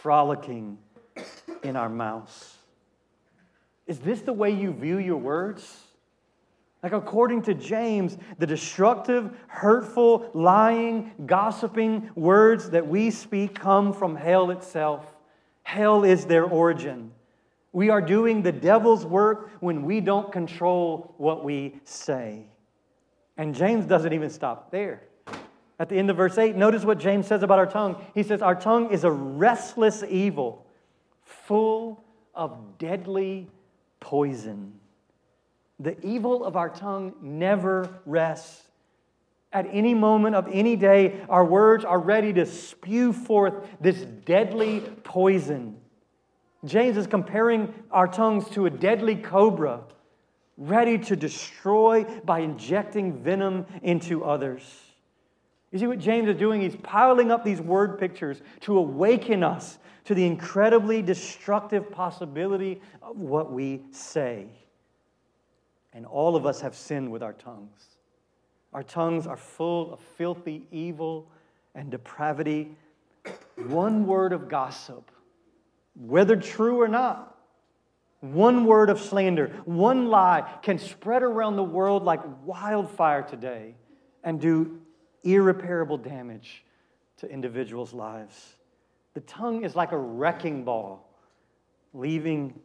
frolicking 0.00 0.78
in 1.62 1.76
our 1.76 1.88
mouths. 1.88 2.56
Is 3.86 3.98
this 3.98 4.20
the 4.20 4.32
way 4.32 4.50
you 4.50 4.72
view 4.72 4.98
your 4.98 5.18
words? 5.18 5.84
Like, 6.82 6.92
according 6.92 7.42
to 7.42 7.54
James, 7.54 8.18
the 8.38 8.46
destructive, 8.46 9.30
hurtful, 9.46 10.28
lying, 10.34 11.12
gossiping 11.26 12.10
words 12.16 12.70
that 12.70 12.86
we 12.86 13.10
speak 13.10 13.54
come 13.54 13.92
from 13.92 14.16
hell 14.16 14.50
itself. 14.50 15.14
Hell 15.62 16.02
is 16.02 16.26
their 16.26 16.44
origin. 16.44 17.12
We 17.72 17.88
are 17.88 18.02
doing 18.02 18.42
the 18.42 18.52
devil's 18.52 19.06
work 19.06 19.50
when 19.60 19.84
we 19.84 20.00
don't 20.00 20.32
control 20.32 21.14
what 21.18 21.44
we 21.44 21.80
say. 21.84 22.46
And 23.36 23.54
James 23.54 23.86
doesn't 23.86 24.12
even 24.12 24.28
stop 24.28 24.70
there. 24.70 25.04
At 25.82 25.88
the 25.88 25.96
end 25.96 26.10
of 26.10 26.16
verse 26.16 26.38
8, 26.38 26.54
notice 26.54 26.84
what 26.84 27.00
James 27.00 27.26
says 27.26 27.42
about 27.42 27.58
our 27.58 27.66
tongue. 27.66 27.96
He 28.14 28.22
says, 28.22 28.40
Our 28.40 28.54
tongue 28.54 28.92
is 28.92 29.02
a 29.02 29.10
restless 29.10 30.04
evil, 30.08 30.64
full 31.24 32.04
of 32.36 32.78
deadly 32.78 33.48
poison. 33.98 34.74
The 35.80 36.00
evil 36.06 36.44
of 36.44 36.54
our 36.54 36.68
tongue 36.68 37.14
never 37.20 37.98
rests. 38.06 38.62
At 39.52 39.66
any 39.72 39.92
moment 39.92 40.36
of 40.36 40.46
any 40.52 40.76
day, 40.76 41.20
our 41.28 41.44
words 41.44 41.84
are 41.84 41.98
ready 41.98 42.32
to 42.34 42.46
spew 42.46 43.12
forth 43.12 43.54
this 43.80 44.02
deadly 44.24 44.82
poison. 45.02 45.78
James 46.64 46.96
is 46.96 47.08
comparing 47.08 47.74
our 47.90 48.06
tongues 48.06 48.48
to 48.50 48.66
a 48.66 48.70
deadly 48.70 49.16
cobra, 49.16 49.80
ready 50.56 50.96
to 50.98 51.16
destroy 51.16 52.04
by 52.24 52.38
injecting 52.38 53.20
venom 53.20 53.66
into 53.82 54.24
others. 54.24 54.91
You 55.72 55.78
see 55.78 55.86
what 55.86 55.98
James 55.98 56.28
is 56.28 56.36
doing? 56.36 56.60
He's 56.60 56.76
piling 56.76 57.30
up 57.30 57.44
these 57.44 57.60
word 57.60 57.98
pictures 57.98 58.42
to 58.60 58.76
awaken 58.76 59.42
us 59.42 59.78
to 60.04 60.14
the 60.14 60.24
incredibly 60.24 61.00
destructive 61.00 61.90
possibility 61.90 62.80
of 63.00 63.18
what 63.18 63.50
we 63.50 63.80
say. 63.90 64.48
And 65.94 66.04
all 66.04 66.36
of 66.36 66.44
us 66.44 66.60
have 66.60 66.74
sinned 66.74 67.10
with 67.10 67.22
our 67.22 67.32
tongues. 67.32 67.86
Our 68.74 68.82
tongues 68.82 69.26
are 69.26 69.36
full 69.36 69.94
of 69.94 70.00
filthy 70.00 70.66
evil 70.70 71.26
and 71.74 71.90
depravity. 71.90 72.76
One 73.56 74.06
word 74.06 74.32
of 74.32 74.48
gossip, 74.48 75.10
whether 75.94 76.36
true 76.36 76.80
or 76.80 76.88
not, 76.88 77.38
one 78.20 78.66
word 78.66 78.90
of 78.90 79.00
slander, 79.00 79.48
one 79.64 80.08
lie 80.08 80.48
can 80.62 80.78
spread 80.78 81.22
around 81.22 81.56
the 81.56 81.64
world 81.64 82.04
like 82.04 82.20
wildfire 82.44 83.22
today 83.22 83.74
and 84.22 84.40
do 84.40 84.81
irreparable 85.24 85.98
damage 85.98 86.64
to 87.18 87.30
individuals' 87.30 87.92
lives. 87.92 88.56
The 89.14 89.20
tongue 89.20 89.64
is 89.64 89.76
like 89.76 89.92
a 89.92 89.98
wrecking 89.98 90.64
ball, 90.64 91.08
leaving 91.92 92.58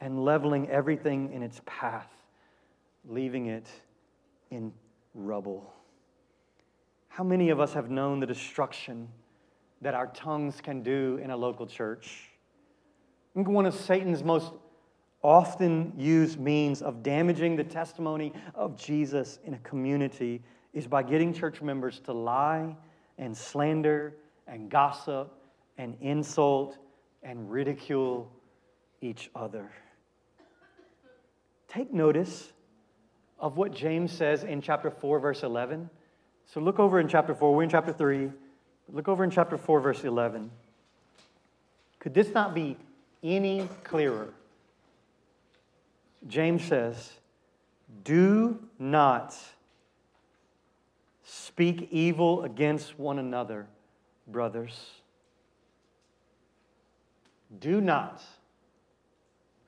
and 0.00 0.24
leveling 0.24 0.68
everything 0.68 1.32
in 1.32 1.42
its 1.42 1.60
path, 1.64 2.10
leaving 3.08 3.46
it 3.46 3.68
in 4.50 4.72
rubble. 5.14 5.72
How 7.08 7.24
many 7.24 7.48
of 7.48 7.60
us 7.60 7.72
have 7.72 7.90
known 7.90 8.20
the 8.20 8.26
destruction 8.26 9.08
that 9.80 9.94
our 9.94 10.08
tongues 10.08 10.60
can 10.60 10.82
do 10.82 11.18
in 11.22 11.30
a 11.30 11.36
local 11.36 11.66
church? 11.66 12.30
One 13.32 13.66
of 13.66 13.74
Satan's 13.74 14.22
most 14.22 14.52
often 15.22 15.92
used 15.96 16.38
means 16.38 16.82
of 16.82 17.02
damaging 17.02 17.56
the 17.56 17.64
testimony 17.64 18.32
of 18.54 18.76
Jesus 18.76 19.38
in 19.44 19.54
a 19.54 19.58
community 19.58 20.42
is 20.76 20.86
by 20.86 21.02
getting 21.02 21.32
church 21.32 21.62
members 21.62 22.00
to 22.00 22.12
lie 22.12 22.76
and 23.16 23.34
slander 23.34 24.12
and 24.46 24.68
gossip 24.68 25.32
and 25.78 25.96
insult 26.02 26.76
and 27.22 27.50
ridicule 27.50 28.30
each 29.00 29.30
other. 29.34 29.70
Take 31.66 31.94
notice 31.94 32.52
of 33.38 33.56
what 33.56 33.72
James 33.72 34.12
says 34.12 34.44
in 34.44 34.60
chapter 34.60 34.90
4, 34.90 35.18
verse 35.18 35.42
11. 35.42 35.88
So 36.44 36.60
look 36.60 36.78
over 36.78 37.00
in 37.00 37.08
chapter 37.08 37.34
4. 37.34 37.54
We're 37.54 37.62
in 37.62 37.70
chapter 37.70 37.92
3. 37.94 38.30
Look 38.92 39.08
over 39.08 39.24
in 39.24 39.30
chapter 39.30 39.56
4, 39.56 39.80
verse 39.80 40.04
11. 40.04 40.50
Could 42.00 42.12
this 42.12 42.34
not 42.34 42.54
be 42.54 42.76
any 43.22 43.66
clearer? 43.82 44.28
James 46.28 46.62
says, 46.64 47.12
Do 48.04 48.58
not 48.78 49.34
speak 51.26 51.88
evil 51.90 52.44
against 52.44 52.98
one 52.98 53.18
another, 53.18 53.66
brothers. 54.28 54.88
Do 57.58 57.80
not 57.80 58.22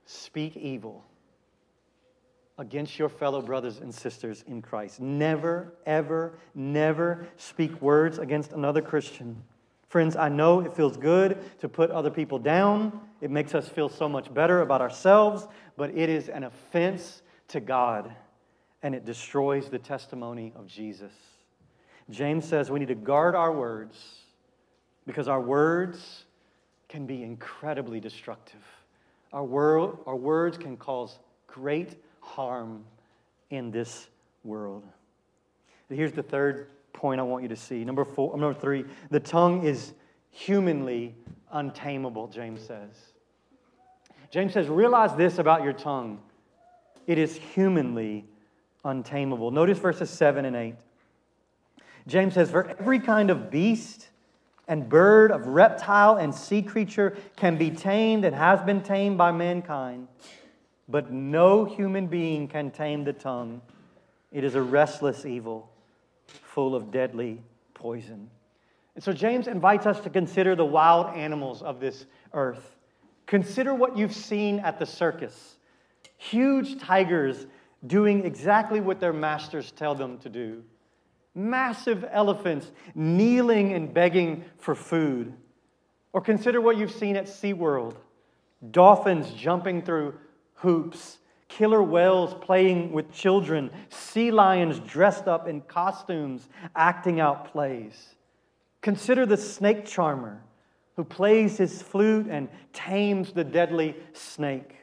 speak 0.06 0.56
evil 0.56 1.04
against 2.58 2.98
your 2.98 3.08
fellow 3.08 3.42
brothers 3.42 3.78
and 3.78 3.92
sisters 3.92 4.44
in 4.46 4.62
Christ. 4.62 5.00
Never, 5.00 5.74
ever, 5.84 6.38
never 6.54 7.26
speak 7.36 7.80
words 7.82 8.18
against 8.18 8.52
another 8.52 8.80
Christian. 8.80 9.42
Friends, 9.88 10.14
I 10.16 10.28
know 10.28 10.60
it 10.60 10.74
feels 10.74 10.96
good 10.96 11.38
to 11.60 11.68
put 11.68 11.90
other 11.90 12.10
people 12.10 12.38
down. 12.38 13.00
It 13.20 13.32
makes 13.32 13.54
us 13.54 13.68
feel 13.68 13.88
so 13.88 14.08
much 14.08 14.32
better 14.32 14.60
about 14.60 14.80
ourselves, 14.80 15.48
but 15.76 15.90
it 15.90 16.08
is 16.08 16.28
an 16.28 16.44
offense 16.44 17.22
to 17.48 17.58
God 17.58 18.14
and 18.82 18.94
it 18.94 19.04
destroys 19.04 19.68
the 19.68 19.78
testimony 19.78 20.52
of 20.54 20.68
Jesus. 20.68 21.12
James 22.10 22.46
says 22.46 22.70
we 22.70 22.78
need 22.78 22.88
to 22.88 22.94
guard 22.94 23.34
our 23.34 23.52
words 23.52 23.98
because 25.06 25.28
our 25.28 25.40
words 25.40 26.24
can 26.88 27.06
be 27.06 27.22
incredibly 27.22 28.00
destructive. 28.00 28.64
Our, 29.32 29.44
word, 29.44 29.98
our 30.06 30.16
words 30.16 30.56
can 30.56 30.76
cause 30.76 31.18
great 31.46 31.96
harm 32.20 32.84
in 33.50 33.70
this 33.70 34.08
world. 34.44 34.84
Here's 35.90 36.12
the 36.12 36.22
third 36.22 36.68
point 36.92 37.20
I 37.20 37.24
want 37.24 37.42
you 37.42 37.48
to 37.48 37.56
see. 37.56 37.84
Number 37.84 38.04
four, 38.04 38.36
number 38.36 38.58
three, 38.58 38.84
the 39.10 39.20
tongue 39.20 39.64
is 39.64 39.92
humanly 40.30 41.14
untamable, 41.52 42.28
James 42.28 42.60
says. 42.60 42.90
James 44.30 44.52
says, 44.52 44.68
realize 44.68 45.14
this 45.16 45.38
about 45.38 45.62
your 45.62 45.72
tongue. 45.72 46.20
It 47.06 47.16
is 47.16 47.36
humanly 47.36 48.26
untamable. 48.84 49.50
Notice 49.50 49.78
verses 49.78 50.10
7 50.10 50.44
and 50.44 50.54
8. 50.54 50.74
James 52.08 52.34
says, 52.34 52.50
For 52.50 52.68
every 52.68 52.98
kind 52.98 53.30
of 53.30 53.52
beast 53.52 54.08
and 54.66 54.88
bird, 54.88 55.30
of 55.30 55.46
reptile 55.46 56.16
and 56.16 56.34
sea 56.34 56.62
creature 56.62 57.16
can 57.36 57.56
be 57.56 57.70
tamed 57.70 58.24
and 58.24 58.34
has 58.34 58.60
been 58.62 58.82
tamed 58.82 59.16
by 59.16 59.30
mankind 59.30 60.08
but 60.88 61.12
no 61.12 61.64
human 61.64 62.06
being 62.06 62.48
can 62.48 62.70
tame 62.70 63.04
the 63.04 63.12
tongue. 63.12 63.60
It 64.32 64.42
is 64.42 64.54
a 64.54 64.62
restless 64.62 65.26
evil, 65.26 65.70
full 66.26 66.74
of 66.74 66.90
deadly 66.90 67.42
poison. 67.74 68.30
And 68.94 69.04
so 69.04 69.12
James 69.12 69.46
invites 69.46 69.86
us 69.86 70.00
to 70.00 70.10
consider 70.10 70.56
the 70.56 70.64
wild 70.64 71.14
animals 71.14 71.62
of 71.62 71.78
this 71.78 72.06
earth. 72.32 72.76
Consider 73.26 73.74
what 73.74 73.96
you've 73.96 74.14
seen 74.14 74.58
at 74.60 74.78
the 74.78 74.86
circus 74.86 75.56
huge 76.20 76.80
tigers 76.80 77.46
doing 77.86 78.24
exactly 78.24 78.80
what 78.80 78.98
their 78.98 79.12
masters 79.12 79.70
tell 79.70 79.94
them 79.94 80.18
to 80.18 80.28
do, 80.28 80.64
massive 81.34 82.04
elephants 82.10 82.70
kneeling 82.94 83.72
and 83.72 83.92
begging 83.92 84.44
for 84.58 84.74
food. 84.74 85.34
Or 86.12 86.20
consider 86.20 86.60
what 86.60 86.76
you've 86.76 86.92
seen 86.92 87.16
at 87.16 87.26
SeaWorld 87.26 87.96
dolphins 88.70 89.30
jumping 89.32 89.82
through 89.82 90.14
hoops, 90.54 91.18
killer 91.48 91.82
whales 91.82 92.34
playing 92.40 92.92
with 92.92 93.12
children, 93.12 93.70
sea 93.88 94.30
lions 94.30 94.80
dressed 94.80 95.28
up 95.28 95.46
in 95.48 95.60
costumes 95.62 96.48
acting 96.74 97.20
out 97.20 97.52
plays. 97.52 98.14
Consider 98.82 99.26
the 99.26 99.36
snake 99.36 99.86
charmer 99.86 100.42
who 100.96 101.04
plays 101.04 101.56
his 101.56 101.80
flute 101.80 102.26
and 102.28 102.48
tames 102.72 103.32
the 103.32 103.44
deadly 103.44 103.94
snake. 104.12 104.77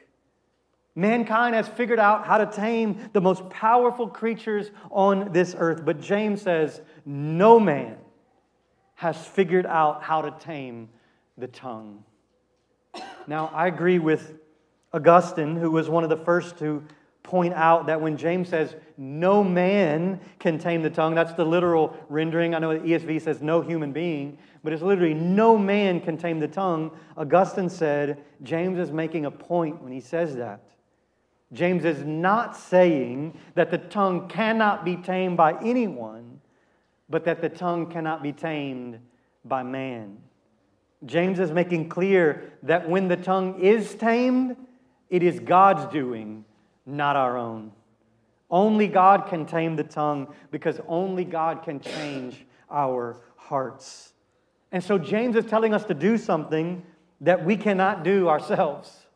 Mankind 0.98 1.54
has 1.54 1.68
figured 1.68 2.00
out 2.00 2.26
how 2.26 2.38
to 2.38 2.46
tame 2.46 3.10
the 3.12 3.20
most 3.20 3.48
powerful 3.50 4.08
creatures 4.08 4.70
on 4.90 5.30
this 5.30 5.54
earth, 5.58 5.84
but 5.84 6.00
James 6.00 6.40
says 6.40 6.80
no 7.04 7.60
man 7.60 7.98
has 8.94 9.26
figured 9.26 9.66
out 9.66 10.02
how 10.02 10.22
to 10.22 10.30
tame 10.42 10.88
the 11.36 11.48
tongue. 11.48 12.02
Now, 13.26 13.50
I 13.52 13.66
agree 13.66 13.98
with 13.98 14.38
Augustine, 14.94 15.56
who 15.56 15.70
was 15.70 15.90
one 15.90 16.02
of 16.02 16.08
the 16.08 16.16
first 16.16 16.58
to 16.60 16.82
point 17.22 17.52
out 17.52 17.86
that 17.86 18.00
when 18.00 18.16
James 18.16 18.48
says, 18.48 18.74
no 18.96 19.44
man 19.44 20.18
can 20.38 20.58
tame 20.58 20.80
the 20.80 20.88
tongue, 20.88 21.14
that's 21.14 21.34
the 21.34 21.44
literal 21.44 21.94
rendering. 22.08 22.54
I 22.54 22.58
know 22.58 22.78
the 22.78 22.88
ESV 22.88 23.20
says 23.20 23.42
no 23.42 23.60
human 23.60 23.92
being, 23.92 24.38
but 24.64 24.72
it's 24.72 24.82
literally 24.82 25.12
no 25.12 25.58
man 25.58 26.00
can 26.00 26.16
tame 26.16 26.40
the 26.40 26.48
tongue. 26.48 26.90
Augustine 27.18 27.68
said, 27.68 28.24
James 28.42 28.78
is 28.78 28.90
making 28.90 29.26
a 29.26 29.30
point 29.30 29.82
when 29.82 29.92
he 29.92 30.00
says 30.00 30.36
that. 30.36 30.62
James 31.52 31.84
is 31.84 32.04
not 32.04 32.56
saying 32.56 33.38
that 33.54 33.70
the 33.70 33.78
tongue 33.78 34.28
cannot 34.28 34.84
be 34.84 34.96
tamed 34.96 35.36
by 35.36 35.54
anyone, 35.62 36.40
but 37.08 37.24
that 37.24 37.40
the 37.40 37.48
tongue 37.48 37.90
cannot 37.90 38.22
be 38.22 38.32
tamed 38.32 38.98
by 39.44 39.62
man. 39.62 40.18
James 41.04 41.38
is 41.38 41.52
making 41.52 41.88
clear 41.88 42.52
that 42.62 42.88
when 42.88 43.06
the 43.08 43.16
tongue 43.16 43.60
is 43.60 43.94
tamed, 43.94 44.56
it 45.08 45.22
is 45.22 45.38
God's 45.38 45.86
doing, 45.92 46.44
not 46.84 47.14
our 47.14 47.36
own. 47.36 47.70
Only 48.50 48.88
God 48.88 49.26
can 49.26 49.46
tame 49.46 49.76
the 49.76 49.84
tongue 49.84 50.34
because 50.50 50.80
only 50.86 51.24
God 51.24 51.62
can 51.62 51.80
change 51.80 52.44
our 52.70 53.20
hearts. 53.36 54.12
And 54.72 54.82
so 54.82 54.98
James 54.98 55.36
is 55.36 55.44
telling 55.44 55.74
us 55.74 55.84
to 55.84 55.94
do 55.94 56.18
something 56.18 56.82
that 57.20 57.44
we 57.44 57.56
cannot 57.56 58.02
do 58.02 58.28
ourselves. 58.28 59.06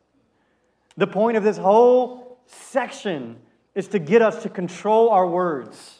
The 0.97 1.07
point 1.07 1.37
of 1.37 1.43
this 1.43 1.57
whole 1.57 2.20
section 2.51 3.37
is 3.75 3.87
to 3.89 3.99
get 3.99 4.21
us 4.21 4.43
to 4.43 4.49
control 4.49 5.09
our 5.09 5.27
words. 5.27 5.99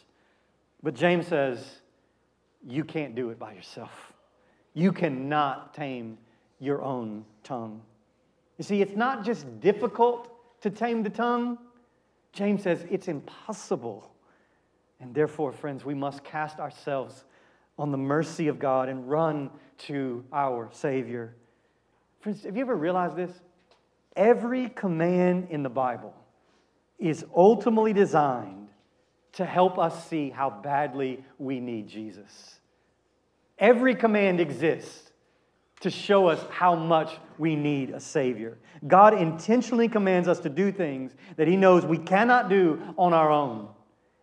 But 0.84 0.94
James 0.94 1.28
says, 1.28 1.82
you 2.66 2.84
can't 2.84 3.16
do 3.16 3.30
it 3.30 3.40
by 3.40 3.54
yourself. 3.54 4.14
You 4.74 4.92
cannot 4.92 5.74
tame 5.74 6.18
your 6.60 6.82
own 6.82 7.26
tongue. 7.44 7.82
You 8.58 8.64
see, 8.64 8.82
it's 8.82 8.96
not 8.96 9.26
just 9.26 9.60
difficult 9.60 10.32
to 10.62 10.70
tame 10.70 11.04
the 11.04 11.10
tongue. 11.10 11.58
James 12.34 12.64
says 12.64 12.86
it's 12.90 13.08
impossible. 13.08 14.12
And 15.00 15.14
therefore, 15.14 15.52
friends, 15.52 15.84
we 15.84 15.96
must 15.96 16.24
cast 16.24 16.60
ourselves 16.60 17.26
on 17.80 17.92
the 17.92 17.98
mercy 17.98 18.48
of 18.48 18.60
God 18.60 18.90
and 18.90 19.10
run 19.10 19.50
to 19.80 20.24
our 20.32 20.70
Savior. 20.72 21.34
Friends, 22.20 22.44
have 22.44 22.56
you 22.56 22.62
ever 22.62 22.76
realized 22.76 23.16
this? 23.16 23.32
Every 24.16 24.70
command 24.70 25.48
in 25.50 25.64
the 25.64 25.70
Bible 25.70 26.14
is 27.02 27.26
ultimately 27.36 27.92
designed 27.92 28.70
to 29.34 29.44
help 29.44 29.80
us 29.80 30.08
see 30.08 30.30
how 30.30 30.50
badly 30.50 31.24
we 31.40 31.60
need 31.60 31.88
Jesus. 31.88 32.60
Every 33.58 33.96
command 33.96 34.40
exists 34.40 35.12
to 35.82 35.90
show 35.90 36.28
us 36.28 36.46
how 36.52 36.76
much 36.76 37.18
we 37.40 37.56
need 37.56 37.90
a 37.90 38.00
Savior. 38.00 38.60
God 38.88 39.20
intentionally 39.20 39.88
commands 39.88 40.28
us 40.28 40.40
to 40.42 40.50
do 40.50 40.72
things 40.72 41.16
that 41.38 41.48
He 41.48 41.58
knows 41.58 41.86
we 41.86 41.98
cannot 41.98 42.50
do 42.50 42.80
on 42.98 43.14
our 43.14 43.32
own. 43.32 43.68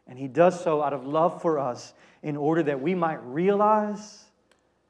And 0.06 0.16
He 0.18 0.28
does 0.28 0.62
so 0.62 0.80
out 0.80 0.92
of 0.92 1.04
love 1.04 1.42
for 1.42 1.58
us 1.58 1.94
in 2.22 2.36
order 2.36 2.62
that 2.62 2.80
we 2.80 2.94
might 2.94 3.22
realize 3.24 4.24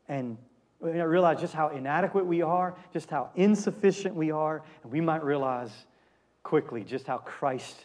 and 0.08 0.36
realize 0.80 1.40
just 1.40 1.54
how 1.54 1.68
inadequate 1.68 2.26
we 2.26 2.42
are, 2.42 2.76
just 2.92 3.08
how 3.08 3.30
insufficient 3.34 4.14
we 4.14 4.30
are, 4.30 4.62
and 4.82 4.92
we 4.92 5.00
might 5.00 5.24
realize 5.24 5.70
quickly 6.42 6.84
just 6.84 7.06
how 7.06 7.18
Christ 7.18 7.76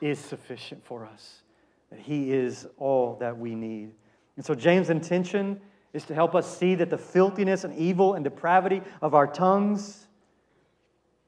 is 0.00 0.18
sufficient 0.18 0.84
for 0.84 1.04
us, 1.06 1.42
that 1.90 2.00
He 2.00 2.32
is 2.32 2.66
all 2.78 3.16
that 3.20 3.38
we 3.38 3.54
need. 3.54 3.92
And 4.36 4.44
so, 4.44 4.54
James' 4.54 4.90
intention 4.90 5.60
is 5.92 6.04
to 6.04 6.14
help 6.14 6.34
us 6.34 6.58
see 6.58 6.74
that 6.76 6.90
the 6.90 6.98
filthiness 6.98 7.64
and 7.64 7.74
evil 7.76 8.14
and 8.14 8.24
depravity 8.24 8.80
of 9.00 9.14
our 9.14 9.26
tongues 9.26 10.06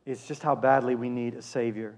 is 0.06 0.26
just 0.26 0.42
how 0.42 0.54
badly 0.54 0.94
we 0.94 1.08
need 1.08 1.34
a 1.34 1.42
Savior. 1.42 1.96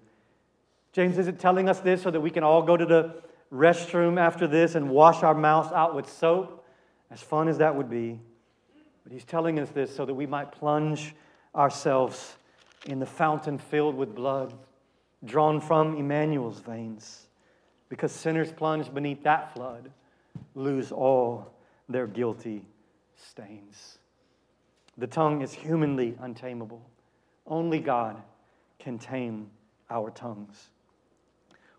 James 0.93 1.19
isn't 1.19 1.39
telling 1.39 1.69
us 1.69 1.81
this 1.81 2.03
so 2.03 2.11
that 2.11 2.21
we 2.21 2.31
can 2.31 2.43
all 2.43 2.63
go 2.63 2.77
to 2.77 2.87
the 2.87 3.23
restroom 3.53 4.19
after 4.19 4.47
this 4.47 4.75
and 4.75 4.89
wash 4.91 5.23
our 5.23 5.35
mouths 5.35 5.73
out 5.73 5.95
with 5.95 6.09
soap, 6.09 6.65
as 7.11 7.21
fun 7.21 7.49
as 7.49 7.59
that 7.59 7.75
would 7.75 7.91
be. 7.91 8.19
But 9.05 9.13
he's 9.13 9.25
telling 9.25 9.59
us 9.61 9.71
this 9.71 9.95
so 9.95 10.05
that 10.05 10.15
we 10.15 10.27
might 10.27 10.51
plunge 10.51 11.15
ourselves 11.55 12.37
in 12.89 12.99
the 12.99 13.07
fountain 13.07 13.59
filled 13.59 13.95
with 13.95 14.15
blood, 14.15 14.55
drawn 15.25 15.61
from 15.61 15.97
Emmanuel's 15.97 16.61
veins, 16.61 17.27
because 17.89 18.13
sinners 18.13 18.53
plunged 18.53 18.95
beneath 18.95 19.23
that 19.23 19.53
flood 19.55 19.91
lose 20.55 20.93
all 20.93 21.53
their 21.89 22.07
guilty 22.07 22.65
stains. 23.17 23.99
The 24.99 25.07
tongue 25.07 25.43
is 25.43 25.53
humanly 25.53 26.17
untamable. 26.21 26.83
Only 27.47 27.79
God 27.79 28.21
can 28.79 28.99
tame 28.99 29.51
our 29.91 30.11
tongues. 30.11 30.69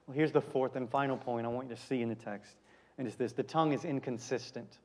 Well, 0.05 0.15
here's 0.15 0.31
the 0.31 0.41
fourth 0.41 0.75
and 0.75 0.89
final 0.89 1.17
point 1.17 1.45
I 1.45 1.49
want 1.49 1.69
you 1.69 1.75
to 1.75 1.81
see 1.81 2.01
in 2.01 2.09
the 2.09 2.15
text, 2.15 2.53
and 2.97 3.07
it's 3.07 3.17
this 3.17 3.33
the 3.33 3.43
tongue 3.43 3.73
is 3.73 3.83
inconsistent. 3.85 4.77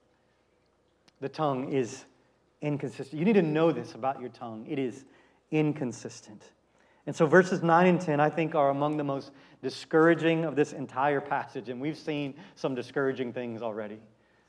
The 1.21 1.29
tongue 1.29 1.73
is 1.73 2.05
inconsistent. 2.61 3.19
You 3.19 3.25
need 3.25 3.35
to 3.35 3.43
know 3.43 3.71
this 3.71 3.95
about 3.95 4.21
your 4.21 4.31
tongue. 4.31 4.67
It 4.69 4.79
is 4.79 5.05
inconsistent. 5.53 6.43
And 7.07 7.15
so, 7.15 7.27
verses 7.27 7.63
9 7.63 7.87
and 7.87 8.01
10, 8.01 8.21
I 8.21 8.31
think, 8.31 8.55
are 8.55 8.71
among 8.71 8.97
the 8.97 9.05
most 9.05 9.33
discouraging 9.63 10.45
of 10.45 10.57
this 10.57 10.73
entire 10.73 11.21
passage. 11.21 11.69
And 11.69 11.81
we've 11.81 11.99
seen 11.99 12.35
some 12.55 12.75
discouraging 12.75 13.33
things 13.33 13.63
already. 13.63 13.99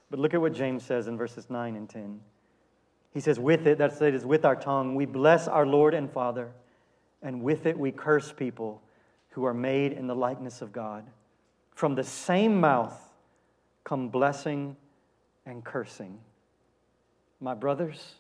But 0.10 0.20
look 0.20 0.34
at 0.34 0.42
what 0.42 0.54
James 0.54 0.84
says 0.84 1.08
in 1.08 1.18
verses 1.18 1.50
9 1.50 1.76
and 1.76 1.90
10. 1.90 2.20
He 3.12 3.20
says, 3.20 3.40
With 3.40 3.66
it, 3.68 3.78
that's 3.78 4.02
it 4.02 4.14
is 4.14 4.26
with 4.26 4.46
our 4.46 4.56
tongue, 4.56 4.96
we 4.96 5.06
bless 5.06 5.48
our 5.48 5.66
Lord 5.66 5.94
and 5.94 6.12
Father, 6.12 6.52
and 7.22 7.42
with 7.42 7.66
it 7.66 7.78
we 7.78 7.92
curse 7.92 8.32
people 8.32 8.82
who 9.30 9.46
are 9.46 9.54
made 9.54 9.94
in 9.94 10.06
the 10.06 10.16
likeness 10.16 10.62
of 10.62 10.72
God. 10.72 11.06
From 11.74 11.96
the 11.96 12.04
same 12.04 12.60
mouth 12.60 13.00
come 13.84 14.10
blessing 14.10 14.76
and 15.46 15.64
cursing. 15.64 16.20
My 17.42 17.56
brothers, 17.56 18.16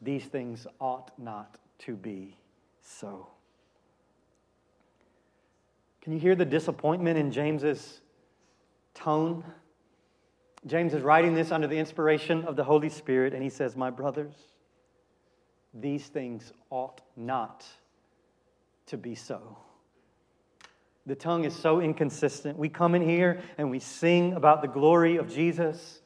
these 0.00 0.24
things 0.24 0.68
ought 0.80 1.10
not 1.18 1.58
to 1.80 1.94
be 1.96 2.36
so. 2.80 3.28
Can 6.02 6.12
you 6.12 6.18
hear 6.18 6.34
the 6.34 6.44
disappointment 6.44 7.18
in 7.18 7.30
James's 7.30 8.00
tone? 8.92 9.42
James 10.66 10.94
is 10.94 11.02
writing 11.02 11.34
this 11.34 11.50
under 11.50 11.66
the 11.66 11.78
inspiration 11.78 12.44
of 12.44 12.56
the 12.56 12.64
Holy 12.64 12.90
Spirit, 12.90 13.32
and 13.32 13.42
he 13.42 13.48
says, 13.48 13.74
My 13.74 13.90
brothers, 13.90 14.34
these 15.72 16.06
things 16.06 16.52
ought 16.70 17.00
not 17.16 17.64
to 18.86 18.96
be 18.96 19.14
so. 19.14 19.58
The 21.06 21.14
tongue 21.14 21.44
is 21.44 21.54
so 21.54 21.80
inconsistent. 21.80 22.58
We 22.58 22.68
come 22.68 22.94
in 22.94 23.02
here 23.02 23.42
and 23.58 23.70
we 23.70 23.78
sing 23.78 24.34
about 24.34 24.62
the 24.62 24.68
glory 24.68 25.16
of 25.16 25.32
Jesus, 25.32 26.00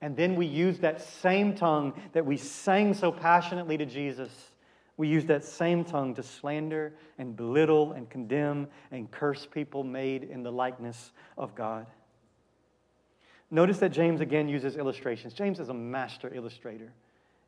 and 0.00 0.16
then 0.16 0.36
we 0.36 0.46
use 0.46 0.80
that 0.80 1.00
same 1.00 1.54
tongue 1.54 1.94
that 2.12 2.26
we 2.26 2.36
sang 2.36 2.92
so 2.92 3.10
passionately 3.10 3.78
to 3.78 3.86
Jesus. 3.86 4.30
We 4.96 5.08
use 5.08 5.26
that 5.26 5.44
same 5.44 5.84
tongue 5.84 6.14
to 6.14 6.22
slander 6.22 6.94
and 7.18 7.36
belittle 7.36 7.92
and 7.92 8.08
condemn 8.08 8.68
and 8.92 9.10
curse 9.10 9.46
people 9.46 9.82
made 9.82 10.24
in 10.24 10.42
the 10.42 10.52
likeness 10.52 11.12
of 11.36 11.54
God. 11.54 11.86
Notice 13.50 13.78
that 13.78 13.90
James 13.90 14.20
again 14.20 14.48
uses 14.48 14.76
illustrations. 14.76 15.32
James 15.32 15.58
is 15.60 15.68
a 15.68 15.74
master 15.74 16.32
illustrator. 16.34 16.92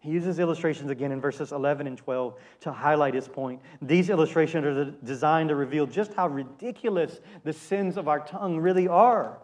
He 0.01 0.11
uses 0.11 0.39
illustrations 0.39 0.91
again 0.91 1.11
in 1.11 1.21
verses 1.21 1.53
11 1.53 1.87
and 1.87 1.99
12 1.99 2.35
to 2.61 2.73
highlight 2.73 3.15
his 3.15 3.27
point. 3.27 3.61
These 3.83 4.11
illustrations 4.11 4.65
are 4.65 4.85
designed 5.05 5.49
to 5.49 5.57
reveal 5.57 5.87
just 5.87 6.15
how 6.15 6.29
ridiculous 6.29 7.21
the 7.45 7.53
sins 7.53 7.97
of 7.97 8.07
our 8.07 8.21
tongue 8.21 8.59
really 8.59 8.87
are. 8.87 9.39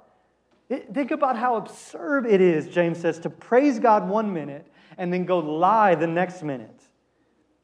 think 0.68 1.10
about 1.10 1.36
how 1.36 1.56
absurd 1.56 2.26
it 2.26 2.40
is, 2.40 2.68
James 2.68 2.98
says, 2.98 3.18
to 3.20 3.30
praise 3.30 3.78
God 3.78 4.08
one 4.08 4.32
minute 4.32 4.66
and 4.98 5.12
then 5.12 5.24
go 5.24 5.38
lie 5.38 5.94
the 5.94 6.06
next 6.06 6.42
minute. 6.42 6.80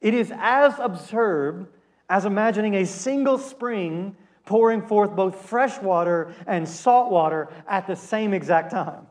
It 0.01 0.15
is 0.15 0.33
as 0.37 0.79
absurd 0.79 1.67
as 2.09 2.25
imagining 2.25 2.75
a 2.77 2.87
single 2.87 3.39
spring 3.39 4.17
pouring 4.45 4.83
forth 4.83 5.15
both 5.15 5.47
fresh 5.47 5.79
water 5.81 6.33
and 6.47 6.67
salt 6.67 7.11
water 7.11 7.49
at 7.69 7.87
the 7.87 7.95
same 7.95 8.33
exact 8.33 8.71
time. 8.71 9.07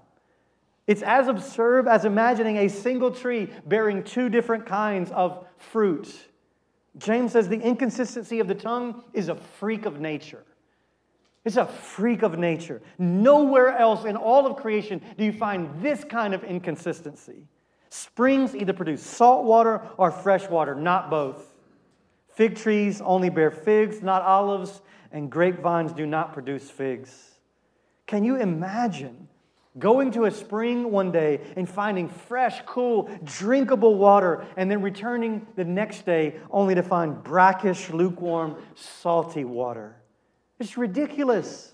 It's 0.87 1.01
as 1.01 1.27
absurd 1.27 1.87
as 1.87 2.05
imagining 2.05 2.57
a 2.57 2.69
single 2.69 3.11
tree 3.11 3.49
bearing 3.65 4.03
two 4.03 4.29
different 4.29 4.65
kinds 4.65 5.11
of 5.11 5.45
fruit. 5.57 6.15
James 6.97 7.33
says 7.33 7.47
the 7.47 7.59
inconsistency 7.59 8.39
of 8.39 8.47
the 8.47 8.55
tongue 8.55 9.03
is 9.13 9.29
a 9.29 9.35
freak 9.35 9.85
of 9.85 9.99
nature. 9.99 10.43
It's 11.45 11.57
a 11.57 11.65
freak 11.65 12.23
of 12.23 12.39
nature. 12.39 12.81
Nowhere 12.97 13.77
else 13.77 14.05
in 14.05 14.15
all 14.15 14.47
of 14.47 14.57
creation 14.57 15.01
do 15.17 15.23
you 15.23 15.31
find 15.31 15.81
this 15.81 16.03
kind 16.03 16.33
of 16.33 16.43
inconsistency. 16.43 17.47
Springs 17.89 18.55
either 18.55 18.73
produce 18.73 19.01
salt 19.01 19.45
water 19.45 19.81
or 19.97 20.11
fresh 20.11 20.49
water, 20.49 20.75
not 20.75 21.09
both. 21.09 21.53
Fig 22.33 22.55
trees 22.55 23.01
only 23.01 23.29
bear 23.29 23.51
figs, 23.51 24.03
not 24.03 24.21
olives 24.21 24.81
and 25.11 25.31
grapevines 25.31 25.93
do 25.93 26.05
not 26.05 26.33
produce 26.33 26.69
figs. 26.69 27.31
Can 28.05 28.23
you 28.23 28.35
imagine 28.35 29.27
going 29.79 30.11
to 30.11 30.25
a 30.25 30.31
spring 30.31 30.91
one 30.91 31.11
day 31.11 31.39
and 31.55 31.69
finding 31.69 32.09
fresh, 32.09 32.61
cool, 32.65 33.09
drinkable 33.23 33.95
water, 33.95 34.45
and 34.55 34.69
then 34.71 34.81
returning 34.81 35.45
the 35.55 35.63
next 35.63 36.05
day 36.05 36.35
only 36.49 36.73
to 36.75 36.83
find 36.83 37.23
brackish, 37.23 37.89
lukewarm, 37.89 38.55
salty 38.75 39.43
water? 39.43 39.95
It's 40.59 40.77
ridiculous. 40.77 41.73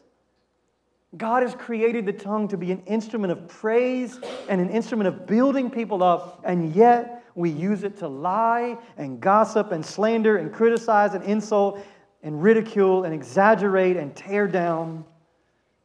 God 1.17 1.43
has 1.43 1.53
created 1.53 2.05
the 2.05 2.13
tongue 2.13 2.47
to 2.47 2.57
be 2.57 2.71
an 2.71 2.81
instrument 2.85 3.31
of 3.31 3.47
praise 3.47 4.19
and 4.49 4.59
an 4.59 4.69
instrument 4.69 5.07
of 5.07 5.27
building 5.27 5.69
people 5.69 6.01
up, 6.01 6.41
and 6.43 6.75
yet 6.75 7.23
we 7.35 7.49
use 7.49 7.83
it 7.83 7.97
to 7.97 8.07
lie 8.07 8.77
and 8.97 9.19
gossip 9.19 9.71
and 9.71 9.85
slander 9.85 10.37
and 10.37 10.51
criticize 10.51 11.13
and 11.13 11.23
insult 11.23 11.79
and 12.23 12.41
ridicule 12.41 13.03
and 13.03 13.13
exaggerate 13.13 13.97
and 13.97 14.15
tear 14.15 14.47
down. 14.47 15.05